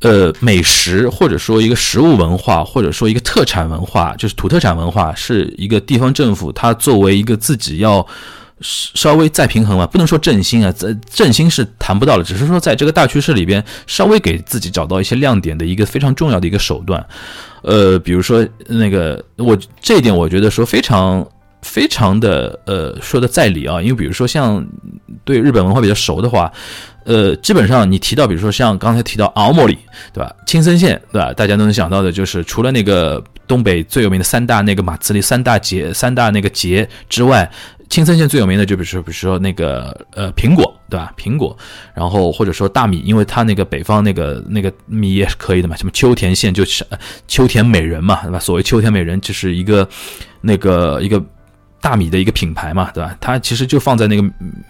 [0.00, 8.06] 呃，美食或者说一个食物文化，或者说一个特产文化，就是土特产文化，是一个地方政府它作为一个自己要。
[8.60, 17.04] 稍微再平衡嘛，不能说振兴啊，振振兴是谈不到的，只是说在这个大趋势里边，稍微给自己找到一些亮点的一个非常重要的一个手段。
[17.62, 21.26] 呃，比如说那个，我这一点我觉得说非常
[21.62, 24.64] 非常的呃说的在理啊，因为比如说像
[25.24, 26.52] 对日本文化比较熟的话，
[27.04, 29.78] 呃，基本上你提到比如说像刚才提到奥莫里，
[30.12, 30.34] 对吧？
[30.46, 31.32] 青森县，对吧？
[31.32, 37.50] 大家都能想到的就是除了那个东北最有名的三大那个马自力三大节三大那个节之外。
[37.88, 41.12] 青森县最有名的就比如说，比如说那个呃苹果，对吧？
[41.16, 41.56] 苹果，
[41.94, 45.76] 然后或者说大米，因为它那个北方那个那个米也是可以的嘛。
[45.76, 46.84] 什么秋田县就是
[47.26, 48.38] 秋田美人嘛，对吧？
[48.38, 49.88] 所谓秋田美人就是一个
[50.40, 51.24] 那个一个
[51.80, 53.16] 大米的一个品牌嘛，对吧？
[53.20, 54.22] 它其实就放在那个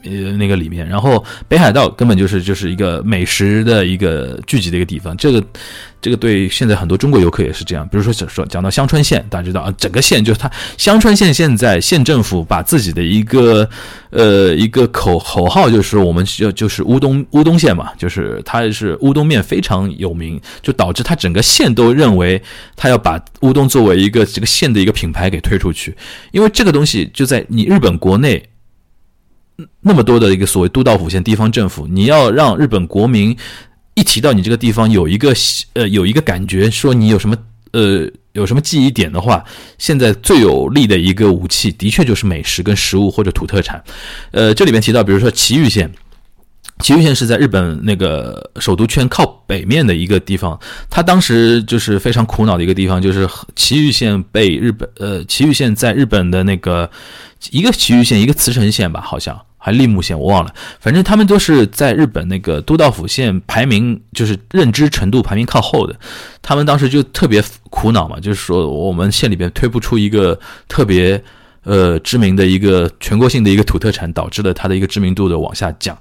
[0.04, 0.86] 呃那个里面。
[0.86, 5.44] 然后北海道根本就是就是一个美食的一个聚集的一个地方，这个。
[6.00, 13.68] 这个对现在很多中国游客也是这样，比如说说讲到香川县，大家知道啊，整个县就是它香川县现在县政府把自己的一个
[14.10, 22.40] 呃一个口口号就是我们需要就是乌冬乌冬县嘛，就是它是乌冬面非常有名，就导致它整个县都认为
[22.76, 25.96] 它要把乌冬作为一个这个县的一个品牌给推出去，
[26.30, 28.40] 因为这个东西就在你日本国内
[29.80, 33.36] 那么多的一个所谓都道府县地方政府，你要让日本国民。
[33.98, 35.34] 一提到你这个地方有一个
[35.72, 37.36] 呃有一个感觉，说你有什么
[37.72, 39.44] 呃有什么记忆点的话，
[39.76, 43.82] 现在最有力的一个武器，的确就是美食跟食物或者土特产。
[44.30, 45.90] 呃，这里边提到，比如说岐玉县，
[46.78, 50.56] 岐玉县是在日本那个首都圈靠北面的一个地方，
[50.88, 56.88] 它当时就是非常苦恼的一个地方，就是岐玉县被日本呃岐玉县在日本的那个
[57.50, 59.36] 一个岐玉县一个茨城县吧，好像。
[59.68, 65.94] 还立木县我忘了，反正他们都是在日本那个都道府县排名，就是认知程度排名靠后的。
[66.40, 71.22] 他们当时就特别苦恼嘛，就是说我们县里边推不出一个特别
[71.64, 75.94] 呃知名的一个全国性的一个土特产，导致了它的一个知名度的往下降。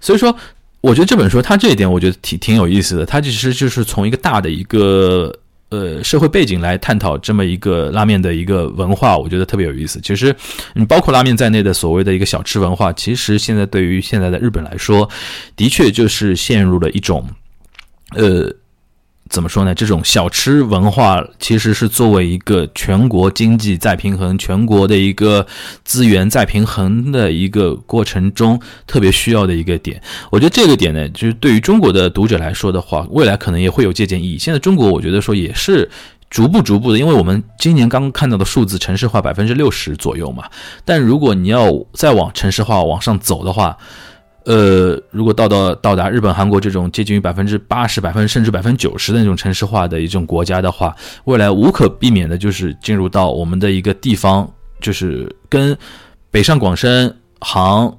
[0.00, 0.36] 所以说，
[0.80, 5.32] 我觉得这本书它这一点我觉得挺挺有意思的，它其实就是从一个大的一个。
[5.72, 9.98] 呃，社会背景来探讨这么一个拉面的一个文化，我觉得特别有意思。
[10.02, 10.36] 其实，
[10.74, 15.08] 你包括拉面在内的所谓的一个小吃文化，其实现在对于现在的日本来说，
[15.56, 17.26] 的确就是陷入了一种，
[18.10, 18.54] 呃。
[19.32, 19.74] 怎么说呢？
[19.74, 25.46] 这种小吃文化其实是作为一个全国经济再平衡、全国的一个
[25.84, 29.98] 资源再平衡的一个过程中特别需要的一个点。
[30.30, 34.36] 我觉得这个点呢，就是对于中国的读者来说的话，未来可能也会有借鉴意义。
[34.38, 35.90] 现在中国，我觉得说也是
[36.28, 40.44] 逐步逐步的，因为我们今年刚看到的数字，城市化百分之六十左右嘛。
[40.84, 43.78] 但如果你要再往城市化往上走的话，
[44.44, 55.76] 呃，如果到到到达日本、韩国这种接近于百分之八十、百分甚至百分之九十的那种城市化的一种国家的话，未来无可避免的就是进入到我们的一个地方，就是跟
[56.30, 57.96] 北上广深、杭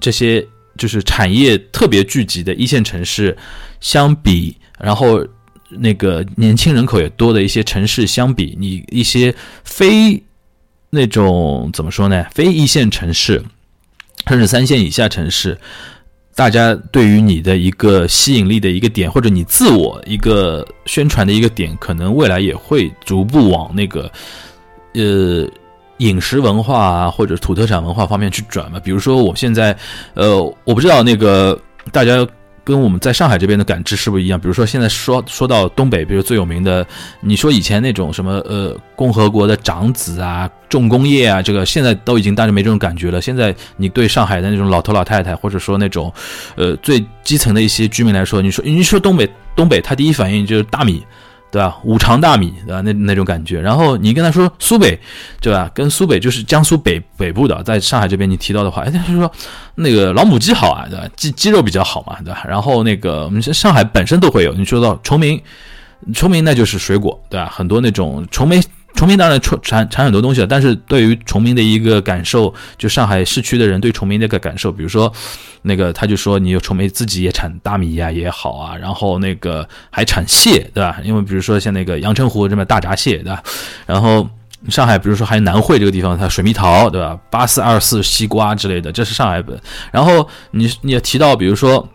[0.00, 0.46] 这些
[0.76, 3.36] 就是产业特别聚集的一线城市
[3.80, 5.24] 相比，然后
[5.70, 10.22] 那个年轻人口也多的一些城市相比，你一些非。
[10.96, 12.24] 那种怎么说呢？
[12.32, 13.42] 非一线城市，
[14.26, 15.58] 甚至三线以下城市，
[16.34, 24.10] 大家对于你的一个吸引力的一个点，或者你自我一个宣传的一个点，可能未来也会逐步往那个
[24.94, 25.48] 呃
[25.98, 28.80] 饮食文化啊，或者土特产文化方面去转嘛。
[28.80, 29.76] 比如说，我现在
[30.14, 31.58] 呃，我不知道那个
[31.92, 32.26] 大家。
[32.64, 34.40] 跟我们在上海这边的感知是不是一样？
[34.40, 36.84] 比如说现在说说到东北，比如最有名的，
[37.20, 43.20] 你说以前那种什么呃共和国的长子啊，重工业啊，这个现在都已经大家没这种感觉了。
[43.20, 46.12] 现在你对上海的那种老头老太太，或者说那种
[46.56, 51.04] 呃最基层的一些居民来说，你说你说东北东北，他第一反应就是大米。
[51.54, 51.78] 对吧？
[51.84, 52.80] 五常大米，对吧？
[52.80, 53.60] 那那种感觉。
[53.60, 54.98] 然后你跟他说苏北，
[55.40, 55.70] 对吧？
[55.72, 59.30] 跟苏北就是江苏北北部的，在上海这边你提到的话，哎，他就说
[59.76, 61.08] 那个老母鸡好啊，对吧？
[61.14, 62.44] 鸡鸡肉比较好嘛，对吧？
[62.44, 65.40] 然后那个我们上海本身都会有，你说到崇明，
[66.12, 67.48] 崇明那就是水果，对吧？
[67.54, 68.60] 很多那种崇明。
[68.94, 75.12] 崇明当然产产产很多东西了，但是对于崇明的一个感受，就上海市区的人对崇明的一个感受，比如说，
[75.62, 80.98] 那个他就说你有崇明自己也产大米呀也好啊，然后那个还产蟹，对吧？
[81.02, 83.42] 因为比如说像那个阳澄湖这么大闸蟹，对吧？
[83.84, 84.28] 然后
[84.68, 87.18] 上海比如说还有南汇这个地方，它水蜜桃，对吧？
[87.30, 89.60] 八四二四西瓜之类的，这是上海本。
[89.90, 91.86] 然后你你也提到，比如说，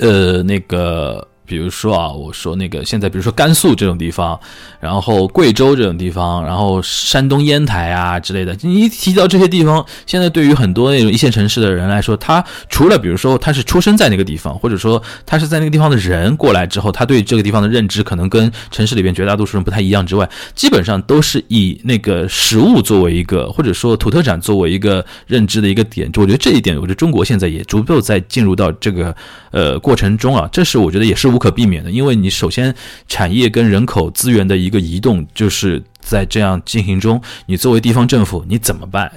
[0.00, 1.26] 呃，那个。
[1.48, 4.38] 比如说啊，我说那个现在，比如说甘肃这种地方，
[4.78, 26.10] 然后贵州这种地方，然后山东烟台啊之类的，你一提到这些地方，现在对于很多那种一线城市的人来说，他除了比如说他是出生在那个地方，或者说他是在那个地方的人过来之后，他对这个地方的认知可能跟城市里边绝大多数人不太一样之外，基本上都是以那个食物作为一个，或者说土特产作为一个认知的一个点。
[26.16, 29.14] 我觉得这一点，我觉得中国现在也逐步在进入到这个
[29.50, 31.37] 呃过程中啊，这是我觉得也是。
[31.38, 32.74] 不可避免的，因为你首先
[33.06, 39.08] 产业跟人口资源的一个移动就是在这样进行中，你作为地方政府你怎么办，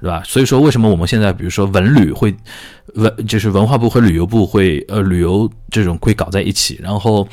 [0.00, 0.20] 是吧？
[0.26, 2.34] 所以说，为什么我们现在比如说文旅会
[2.96, 7.28] 文就是文化部和旅游部会呃旅游这种会搞在一起，然后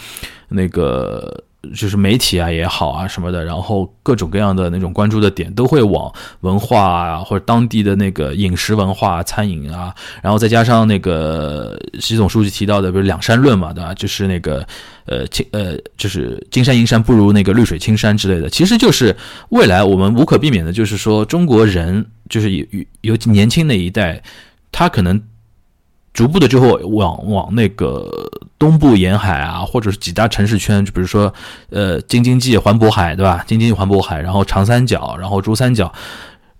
[0.49, 1.43] 那个。
[1.73, 6.11] 就是媒体啊也好啊什么的，然后各种各样的那种关注的点都会往
[6.41, 13.93] 文化啊或者当地的那个饮食文化、餐饮啊，然后再加上那个习总书记提到的，比如两山论嘛，对吧？
[13.93, 14.65] 就是那个
[15.05, 19.15] 呃青呃就是金山银山不如那个绿水青山之类的，其实就是
[19.49, 22.65] 未来我们无可避免的，就是说中国人就是有
[23.01, 24.21] 有年轻那一代，
[24.71, 25.21] 他可能。
[26.17, 28.09] 逐步的就会往往那个
[28.57, 31.31] 东部沿海啊，或者是几大城市圈，就比如说，
[31.69, 33.45] 呃，京津冀环渤海，对吧？
[33.45, 35.93] 京津冀环渤海，然后长三角，然后珠三角，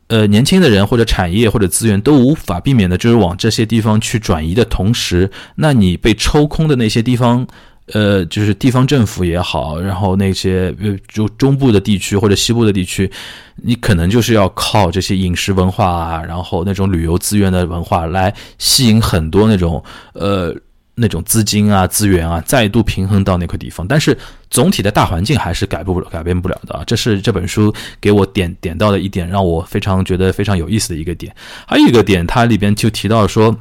[0.09, 7.47] 呃，年轻的人或者产业或者资源都无法避免的，就是往这些地方去转移的同时，那你被抽空的那些地方。
[7.93, 13.09] 呃，就是地方政府也好，然后那些呃，就中部的地区或者西部的地区，
[13.55, 19.81] 你可能就是要靠这些饮食文化啊，然后那种旅游资源的文化来吸引很多那种
[20.11, 20.53] 呃
[20.95, 23.87] 那种资金啊资源啊，再度平衡到那块地方。
[23.87, 24.17] 但是
[24.49, 26.83] 总体的大环境还是改不改变不了的啊。
[26.85, 31.33] 这是这本书给我点点到的一点，让我非常觉得非常有意思的一个点。
[31.65, 33.57] 还有一个点，它里边就提到说，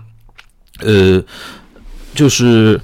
[0.80, 1.22] 呃，
[2.12, 2.80] 就是。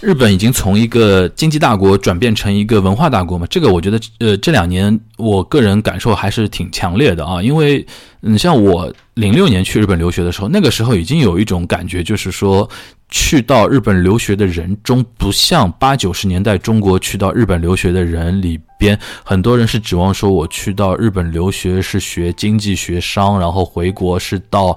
[0.00, 3.46] 日本已经从一个经济大国转变成一个文化大国嘛？
[3.48, 7.42] 这个我觉得，呃，这两年我个人感受还是挺强烈的啊。
[7.42, 7.84] 因为，
[8.20, 12.68] 你像我零六年去日本留学的时候，那个时候已经有一种感觉，就是说，
[13.08, 24.76] 去到日本留学的人中，不像八九十年代中国去到日本留学的人里边，很多人是指望说，我去到日本留学是学经济学商，然后回国是到，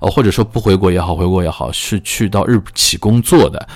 [0.00, 3.68] 呃，或者说不回国也好，回国也好，是去到日企工作的。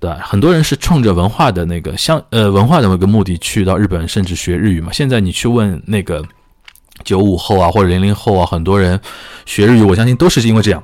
[0.00, 4.90] 对，很多人是冲着文化的那个相呃文化的那个目的去到日本，甚至学日语嘛。
[4.90, 6.24] 现在你去问那个
[7.04, 8.98] 九五后啊或者零零后啊，很多人
[9.44, 10.82] 学日语，我相信都是因为这样。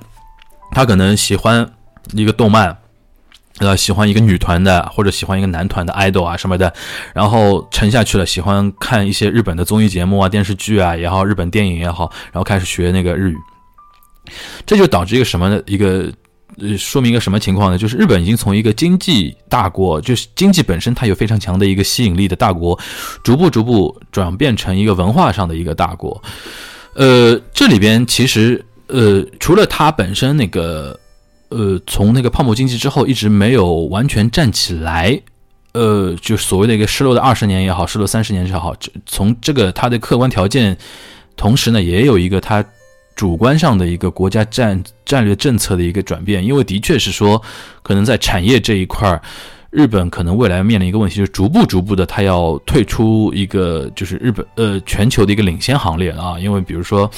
[0.72, 1.66] 他可能喜欢
[2.12, 2.76] 一个动漫，
[3.60, 6.70] 呃，喜欢一个女团的，或者喜欢一个男团的 idol 啊什么的，
[7.14, 13.36] 然后沉下去了，喜欢看一些日本的综艺节目啊、电视剧啊也好，日本电影也好，然后开始学那个日语，
[14.66, 16.12] 这就导致一个什么的一个。
[16.58, 17.76] 呃，说明一个什么情况呢？
[17.76, 22.78] 就是日本已经从一个经济大国，就是经济本身它有非常强的一个吸引力的大国，
[23.22, 26.22] 逐步逐步转变成一个文化上的一个大国。
[26.94, 30.98] 呃，这里边其实呃，除了它本身那个
[31.50, 35.20] 呃，从那个泡沫经济之后一直没有完全站起来，
[35.72, 40.74] 呃，就所谓的一个失落的二十年也好，失落三十年也好，从这个它的客观条件，
[41.36, 42.64] 同时呢，也有一个它。
[43.16, 47.42] 主观上的一个国家战战略政策的一个转变，因为的确是说，
[47.82, 49.20] 可能在产业这一块儿，
[49.70, 57.10] 日本可能未来面临一个问题，就是逐步逐步的，它要退出一个就是日本呃全球的一个领先行列啊，因为比如说。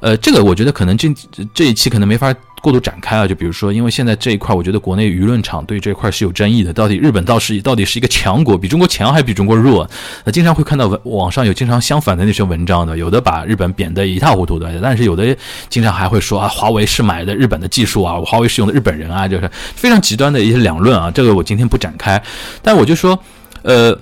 [0.00, 1.08] 呃，这个我觉得可能这
[1.54, 2.30] 这一期可能没法
[2.64, 3.26] 过度展开啊。
[3.26, 6.72] 就比如说，因为现在这一块，我觉得国内舆论场对这块是有争议的。
[6.72, 9.88] 到底日本到是到底是一个强国，比中国强还是比中国弱？
[10.24, 15.36] 那经常会看到文网上有经常相反的那些文章的，有的把日本贬得一塌糊涂的，但是有的
[15.68, 21.10] 经常还会说啊，华为是买的日本的技术啊，华为是用的日本人啊，就是非常极端的一些两论啊。
[21.10, 22.22] 这个我今天不展开，
[22.62, 23.18] 但我就说，
[23.62, 23.94] 呃，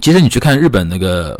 [0.00, 1.38] 其实你去看日本那个。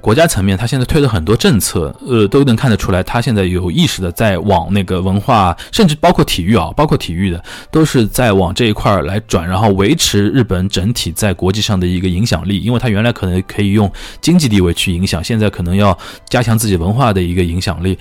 [0.00, 7.40] 国家层面，他现在推的很多政策，呃，都能看得出来，他现在有意识的在往那个文化，甚至包括体育啊，包括体育的，
[7.70, 12.58] 都是在往这一块来转，然后维持日本整体在国际上的一个影响力。
[12.60, 15.96] 因为他原来可能可以用经济地位去影响，现在可能要
[16.28, 17.96] 加强自己文化的一个影响力。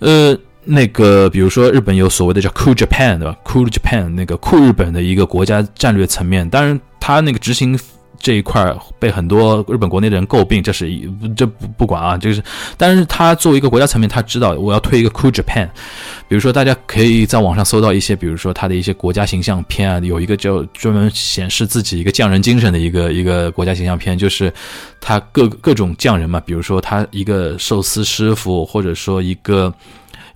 [0.00, 7.76] 呃，那个比如说日本有所谓的叫 Cool Japan 对吧？Cool Japan 那个酷日本的一个国家战略层面，当然他那个执行。
[8.22, 10.88] 这一块被很多日本国内的人诟病，这是
[11.36, 12.40] 这不不管啊，就是，
[12.76, 15.68] 但是他作为一个国家层面，他知道我要推一个 Cool Japan，
[16.28, 24.52] 比如说大家可以在网上搜到一些，比如说他的一些国家形象片啊，有一个叫专门显示自己一个匠人精神的一个一个国家形象片，就是
[25.00, 29.74] 他各各种匠人嘛，比如说他一个寿司师傅，或者说一个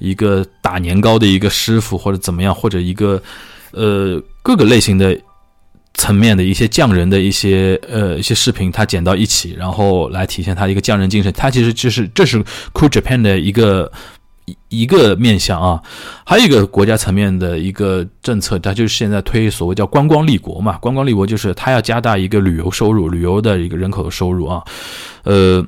[0.01, 3.23] 一个打年糕的一个师傅，或者怎么样，或者一个
[3.71, 5.17] 呃各个类型的。
[5.97, 11.33] 层面的一些匠人的一些呃一些视频，他剪到一起，然后来体现他一个匠人精神。
[11.33, 12.45] 他其实就是这是
[12.75, 13.91] Cool Japan 的一个
[14.45, 15.83] 一一个面向啊。
[16.25, 20.77] 还有一个国家层面的一个政策，它就是现在推所谓叫观光立国嘛。
[20.79, 24.63] 观光立国就是他要加大一个旅游收入，旅游的一个人口的收入啊。
[25.25, 25.67] 呃，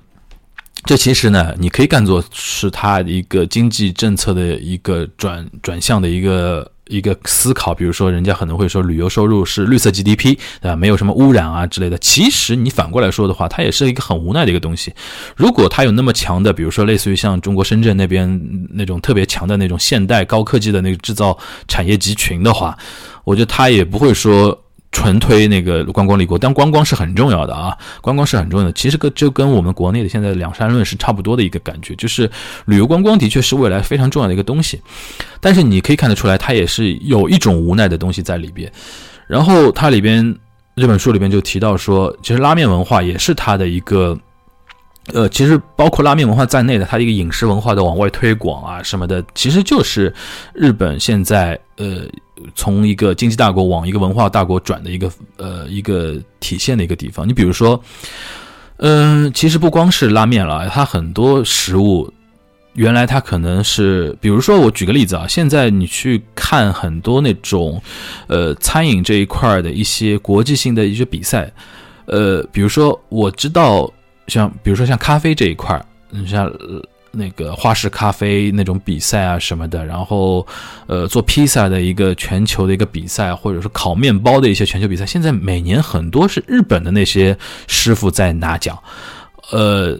[0.84, 6.70] 这其实呢，你可以看作是他一个经济政策的一个转转向的一个。
[6.88, 10.74] 一个思考，比如说，人家可能会说旅游收入是绿色 GDP，啊？
[10.74, 11.96] 没有什么污染啊之类的。
[11.98, 14.92] 其实你反过来说的话，它也是一个很无奈的一个东西。
[15.36, 22.76] 如果它有那么强的，比如说类似于像中国深圳那边那种特别强的那种现代高科技的那个制造产业集群的话，
[23.24, 24.58] 我觉得它也不会说。
[24.90, 28.72] 纯推那个观光立国，但观光是很重要的啊，观光是很重要的。
[28.72, 32.30] 其实跟就跟我们国内的现在两山论是差不多的一个感觉，就是
[32.64, 34.80] 旅游观光的确是未来非常重要的一个东西，
[35.40, 38.70] 但是你可以看得出来，它也是有一种无奈的东西在里边。
[39.26, 40.34] 然后它里边
[40.76, 44.18] 这本书里边就提到说，其实拉面文化也是它的一个。
[45.14, 50.12] 呃，其实包括拉面文化在内的，它的一个饮食文化的往外推广啊什么的，其实就是
[50.52, 52.02] 日本现在呃
[52.54, 57.28] 从一个经济大国往一个文化大国转的一个呃一个体现的一个地方。
[57.28, 57.82] 你比如说，
[58.78, 62.12] 嗯，其实不光是拉面了，它很多食物
[62.74, 67.82] 原来它可能是，比如说我举个例子啊，现在你去看很多那种
[68.26, 71.52] 呃餐饮这一块的一些国际性的一些比赛，
[72.06, 73.90] 呃，比如说我知道。
[74.28, 76.52] 像比如说像咖啡这一块，你像
[77.10, 80.46] 那个花式咖啡那种比赛啊什么的，然后
[80.86, 87.36] 呃做披萨的一个全球的一个比赛，或者是烤面包的一些全球比赛，现在每年很多是日本的那些
[87.66, 88.78] 师傅在拿奖。
[89.50, 89.98] 呃，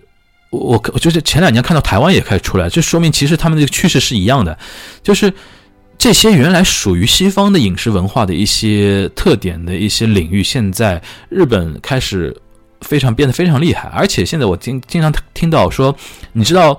[0.51, 4.59] 我我就是前两年看到台湾也开始出来，就说明其实他们这个趋势是一样的，
[5.03, 5.33] 就是
[5.97, 12.37] 这些原来属于西方的饮食文化的一些特点的一些领域，现在日本开始。
[12.81, 15.95] 非常变得非常厉害，而且现在我经经常听到说，
[16.33, 16.79] 你知道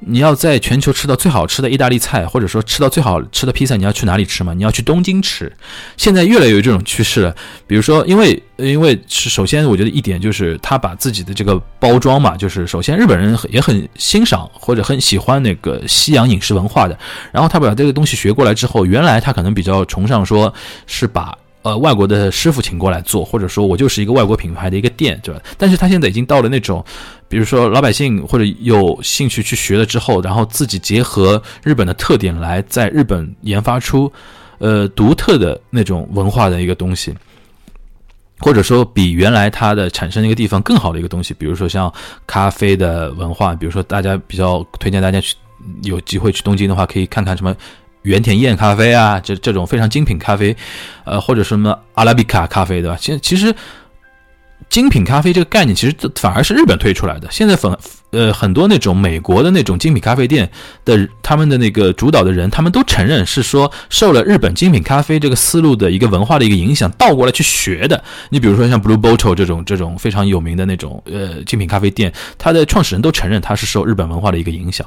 [0.00, 4.54] 你要在全球吃到最好吃的意大利菜，或者说吃到最好吃的披萨，你要去哪里吃吗？
[4.54, 5.52] 你要去东京吃。
[5.96, 7.34] 现在越来越有这种趋势了。
[7.66, 16.98] 比如说，因为因为是首先，我觉得一点就是他把自己的这个包装嘛，就是首先日本人也很欣赏或者很喜欢那个西洋饮食文化的，
[17.30, 20.54] 然后他把这个东西学过来之后，原来他可能比较崇尚说
[20.86, 21.36] 是把。
[21.62, 25.40] 呃，外国的师傅请过来做，或者说我就是一个外国品牌的一个店，对吧？
[25.58, 26.82] 但是他现在已经到了那种，
[27.28, 34.10] 比如说老百姓或者有兴趣去学了之后，然后自己结合日本的特点来在日本研发出，
[34.58, 37.14] 呃，独特的那种文化的一个东西，
[38.38, 41.92] 或者说比原来它的产生一个地方更好的一个东西，比如说像
[42.26, 45.36] 咖啡的文化，比如说大家比较推荐大家去
[45.82, 47.54] 有机会去东京的话，可以看看什么。
[48.02, 50.56] 原田燕咖啡啊，这这种非常精品咖啡，
[51.04, 52.96] 呃，或者什么阿拉比卡咖啡，对吧？
[53.00, 53.54] 其实，其实
[54.68, 57.28] 精品咖啡这个概念，其实反而是日本推出来的。
[57.30, 57.76] 现在反
[58.10, 60.50] 呃，很多那种美国的那种精品咖啡店
[60.84, 68.02] 的他们的那个主导的人，他们都承认是说受了日本精品咖啡这个思路的一个文化的一个影响，倒过来去学的。
[68.30, 74.86] 你比如说像 Blue Bottle 这种这种非常有名的那种呃精品咖啡店，它的创始人都承认它是受日本文化的一个影响。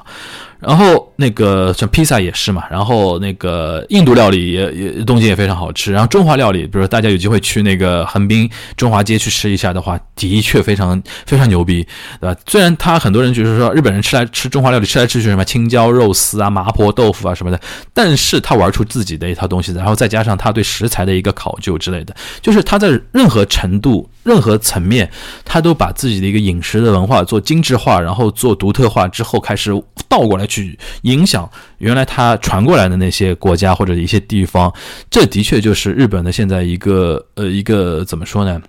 [0.60, 11.86] 然后那个像披萨也是嘛，然后那个印度料理也也东西也非常好吃，然后中华料理，比如说大家有机会去那个横滨中华街去吃一下的话，的确非常非常牛逼，
[12.22, 12.40] 对吧？
[12.48, 17.62] 虽然他很很多人就是说日本人吃来吃中华料理吃来吃去什么青椒肉丝啊、麻婆豆腐啊什么的，
[17.94, 25.08] 但是他玩出自己的一套东西，然后再加上他对食材的一个考究之类的，就是他在任何程度、任何层面，
[25.46, 29.72] 他都把自己的一个饮食的文化做精致化，然后做独特化之后，开始
[30.10, 30.48] 倒过来。
[30.48, 34.74] 去影响原来他传过来的那些国家或者一些地方，
[35.10, 38.62] 这的确就是日本的现在一个呃一个怎么说呢？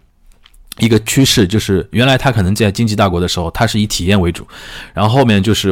[0.78, 4.46] 一个趋势就是原来它可能在经济大国的时候，它是以体验为主，
[4.92, 5.70] 然后后面就是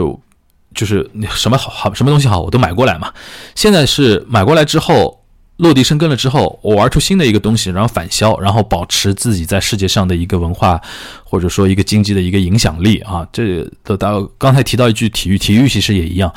[0.74, 3.12] 就是什么好好什么东西好我都买过来嘛。
[3.54, 5.18] 现在是买过来之后。
[5.58, 10.80] 落地生根了之后，我玩出新的一个东西，然后反销，然后保持自己在世界上的一个文化，
[11.22, 13.24] 或者说一个经济的一个影响力啊。
[13.32, 16.32] 这得到刚才提到一句体育，体育其实也一样。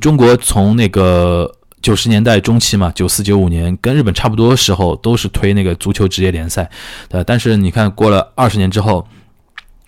[0.00, 6.68] 中国从那个九十年代中期嘛，九四九五年跟日本差不多时候，都是推那个足球职业联赛，
[7.10, 9.06] 呃，但是你看过了二十年之后。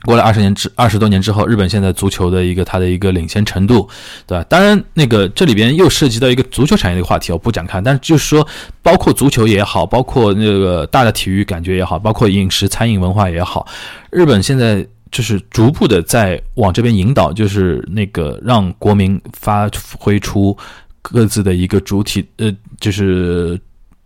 [0.06, 3.86] 过了二十年之二十多年之后，日本现在足球的一个它的一个领先程度，
[4.26, 4.42] 对吧？
[4.48, 7.82] 当然，那个这里边又涉及到一个足球产业的话题，我不展开。
[7.82, 8.48] 但是就是说，
[8.82, 13.66] 包括足球也好，包括那个大的体育感觉也好，包括饮食餐饮文化也好，
[14.10, 19.68] 日本现在就是逐步的在往这边引导，就是那个让国民发
[19.98, 20.56] 挥出
[21.02, 23.60] 各自的一个主体，呃，就是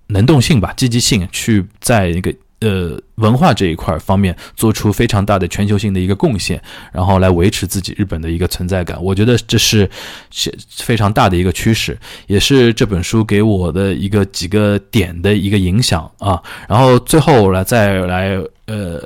[0.07, 2.35] 能动性吧，积极性，去在一个。
[2.61, 6.59] 呃，文化这一块方面做出非常大的全球性的一个贡献，
[6.93, 8.97] 然后来维持自己日本的一个存在感。
[9.03, 9.91] 我觉得这是
[10.71, 16.43] 非常大的一个趋势，也是这本书给我的一个几个点的一个影响啊。
[16.67, 19.03] 然后最后来再来呃，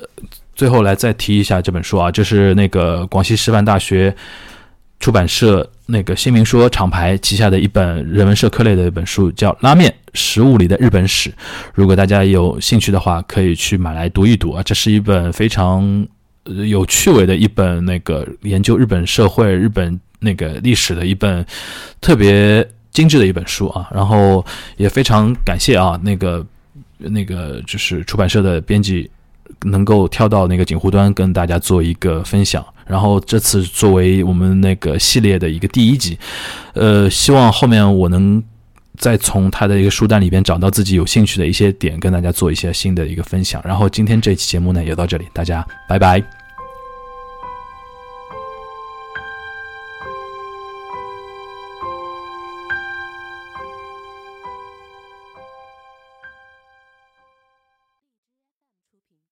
[0.55, 4.14] 最后来再提一下这本书啊，这是那个广西师范大学
[5.01, 5.70] 出版社。
[5.90, 11.30] 那个新民说厂牌旗下的一本人文社科类的一本书，叫《拉面食物里的日本史》。
[11.72, 14.62] 如果大家有兴趣的话，可以去买来读一读啊。
[14.62, 16.07] 这是一本非常
[16.44, 21.42] 有趣味的一本那个研究日本社会、日本那个历史的一本
[22.03, 23.88] 特别精致的一本书啊。
[23.90, 24.44] 然后
[24.76, 26.46] 也非常感谢啊，那个
[26.99, 29.11] 那个就是出版社的编辑
[29.65, 32.65] 能够跳到那个锦湖端跟大家做一个分享。
[32.87, 36.19] 然后这次作为我们那个系列的一个第一集，
[36.73, 38.43] 呃，希望后面我能
[38.97, 43.61] 再从他的一个书单里边找到自己有兴趣的一些点，跟大家做一些新的一个分享。
[43.65, 46.38] 然后今天这期节目呢也到这里，大家拜拜。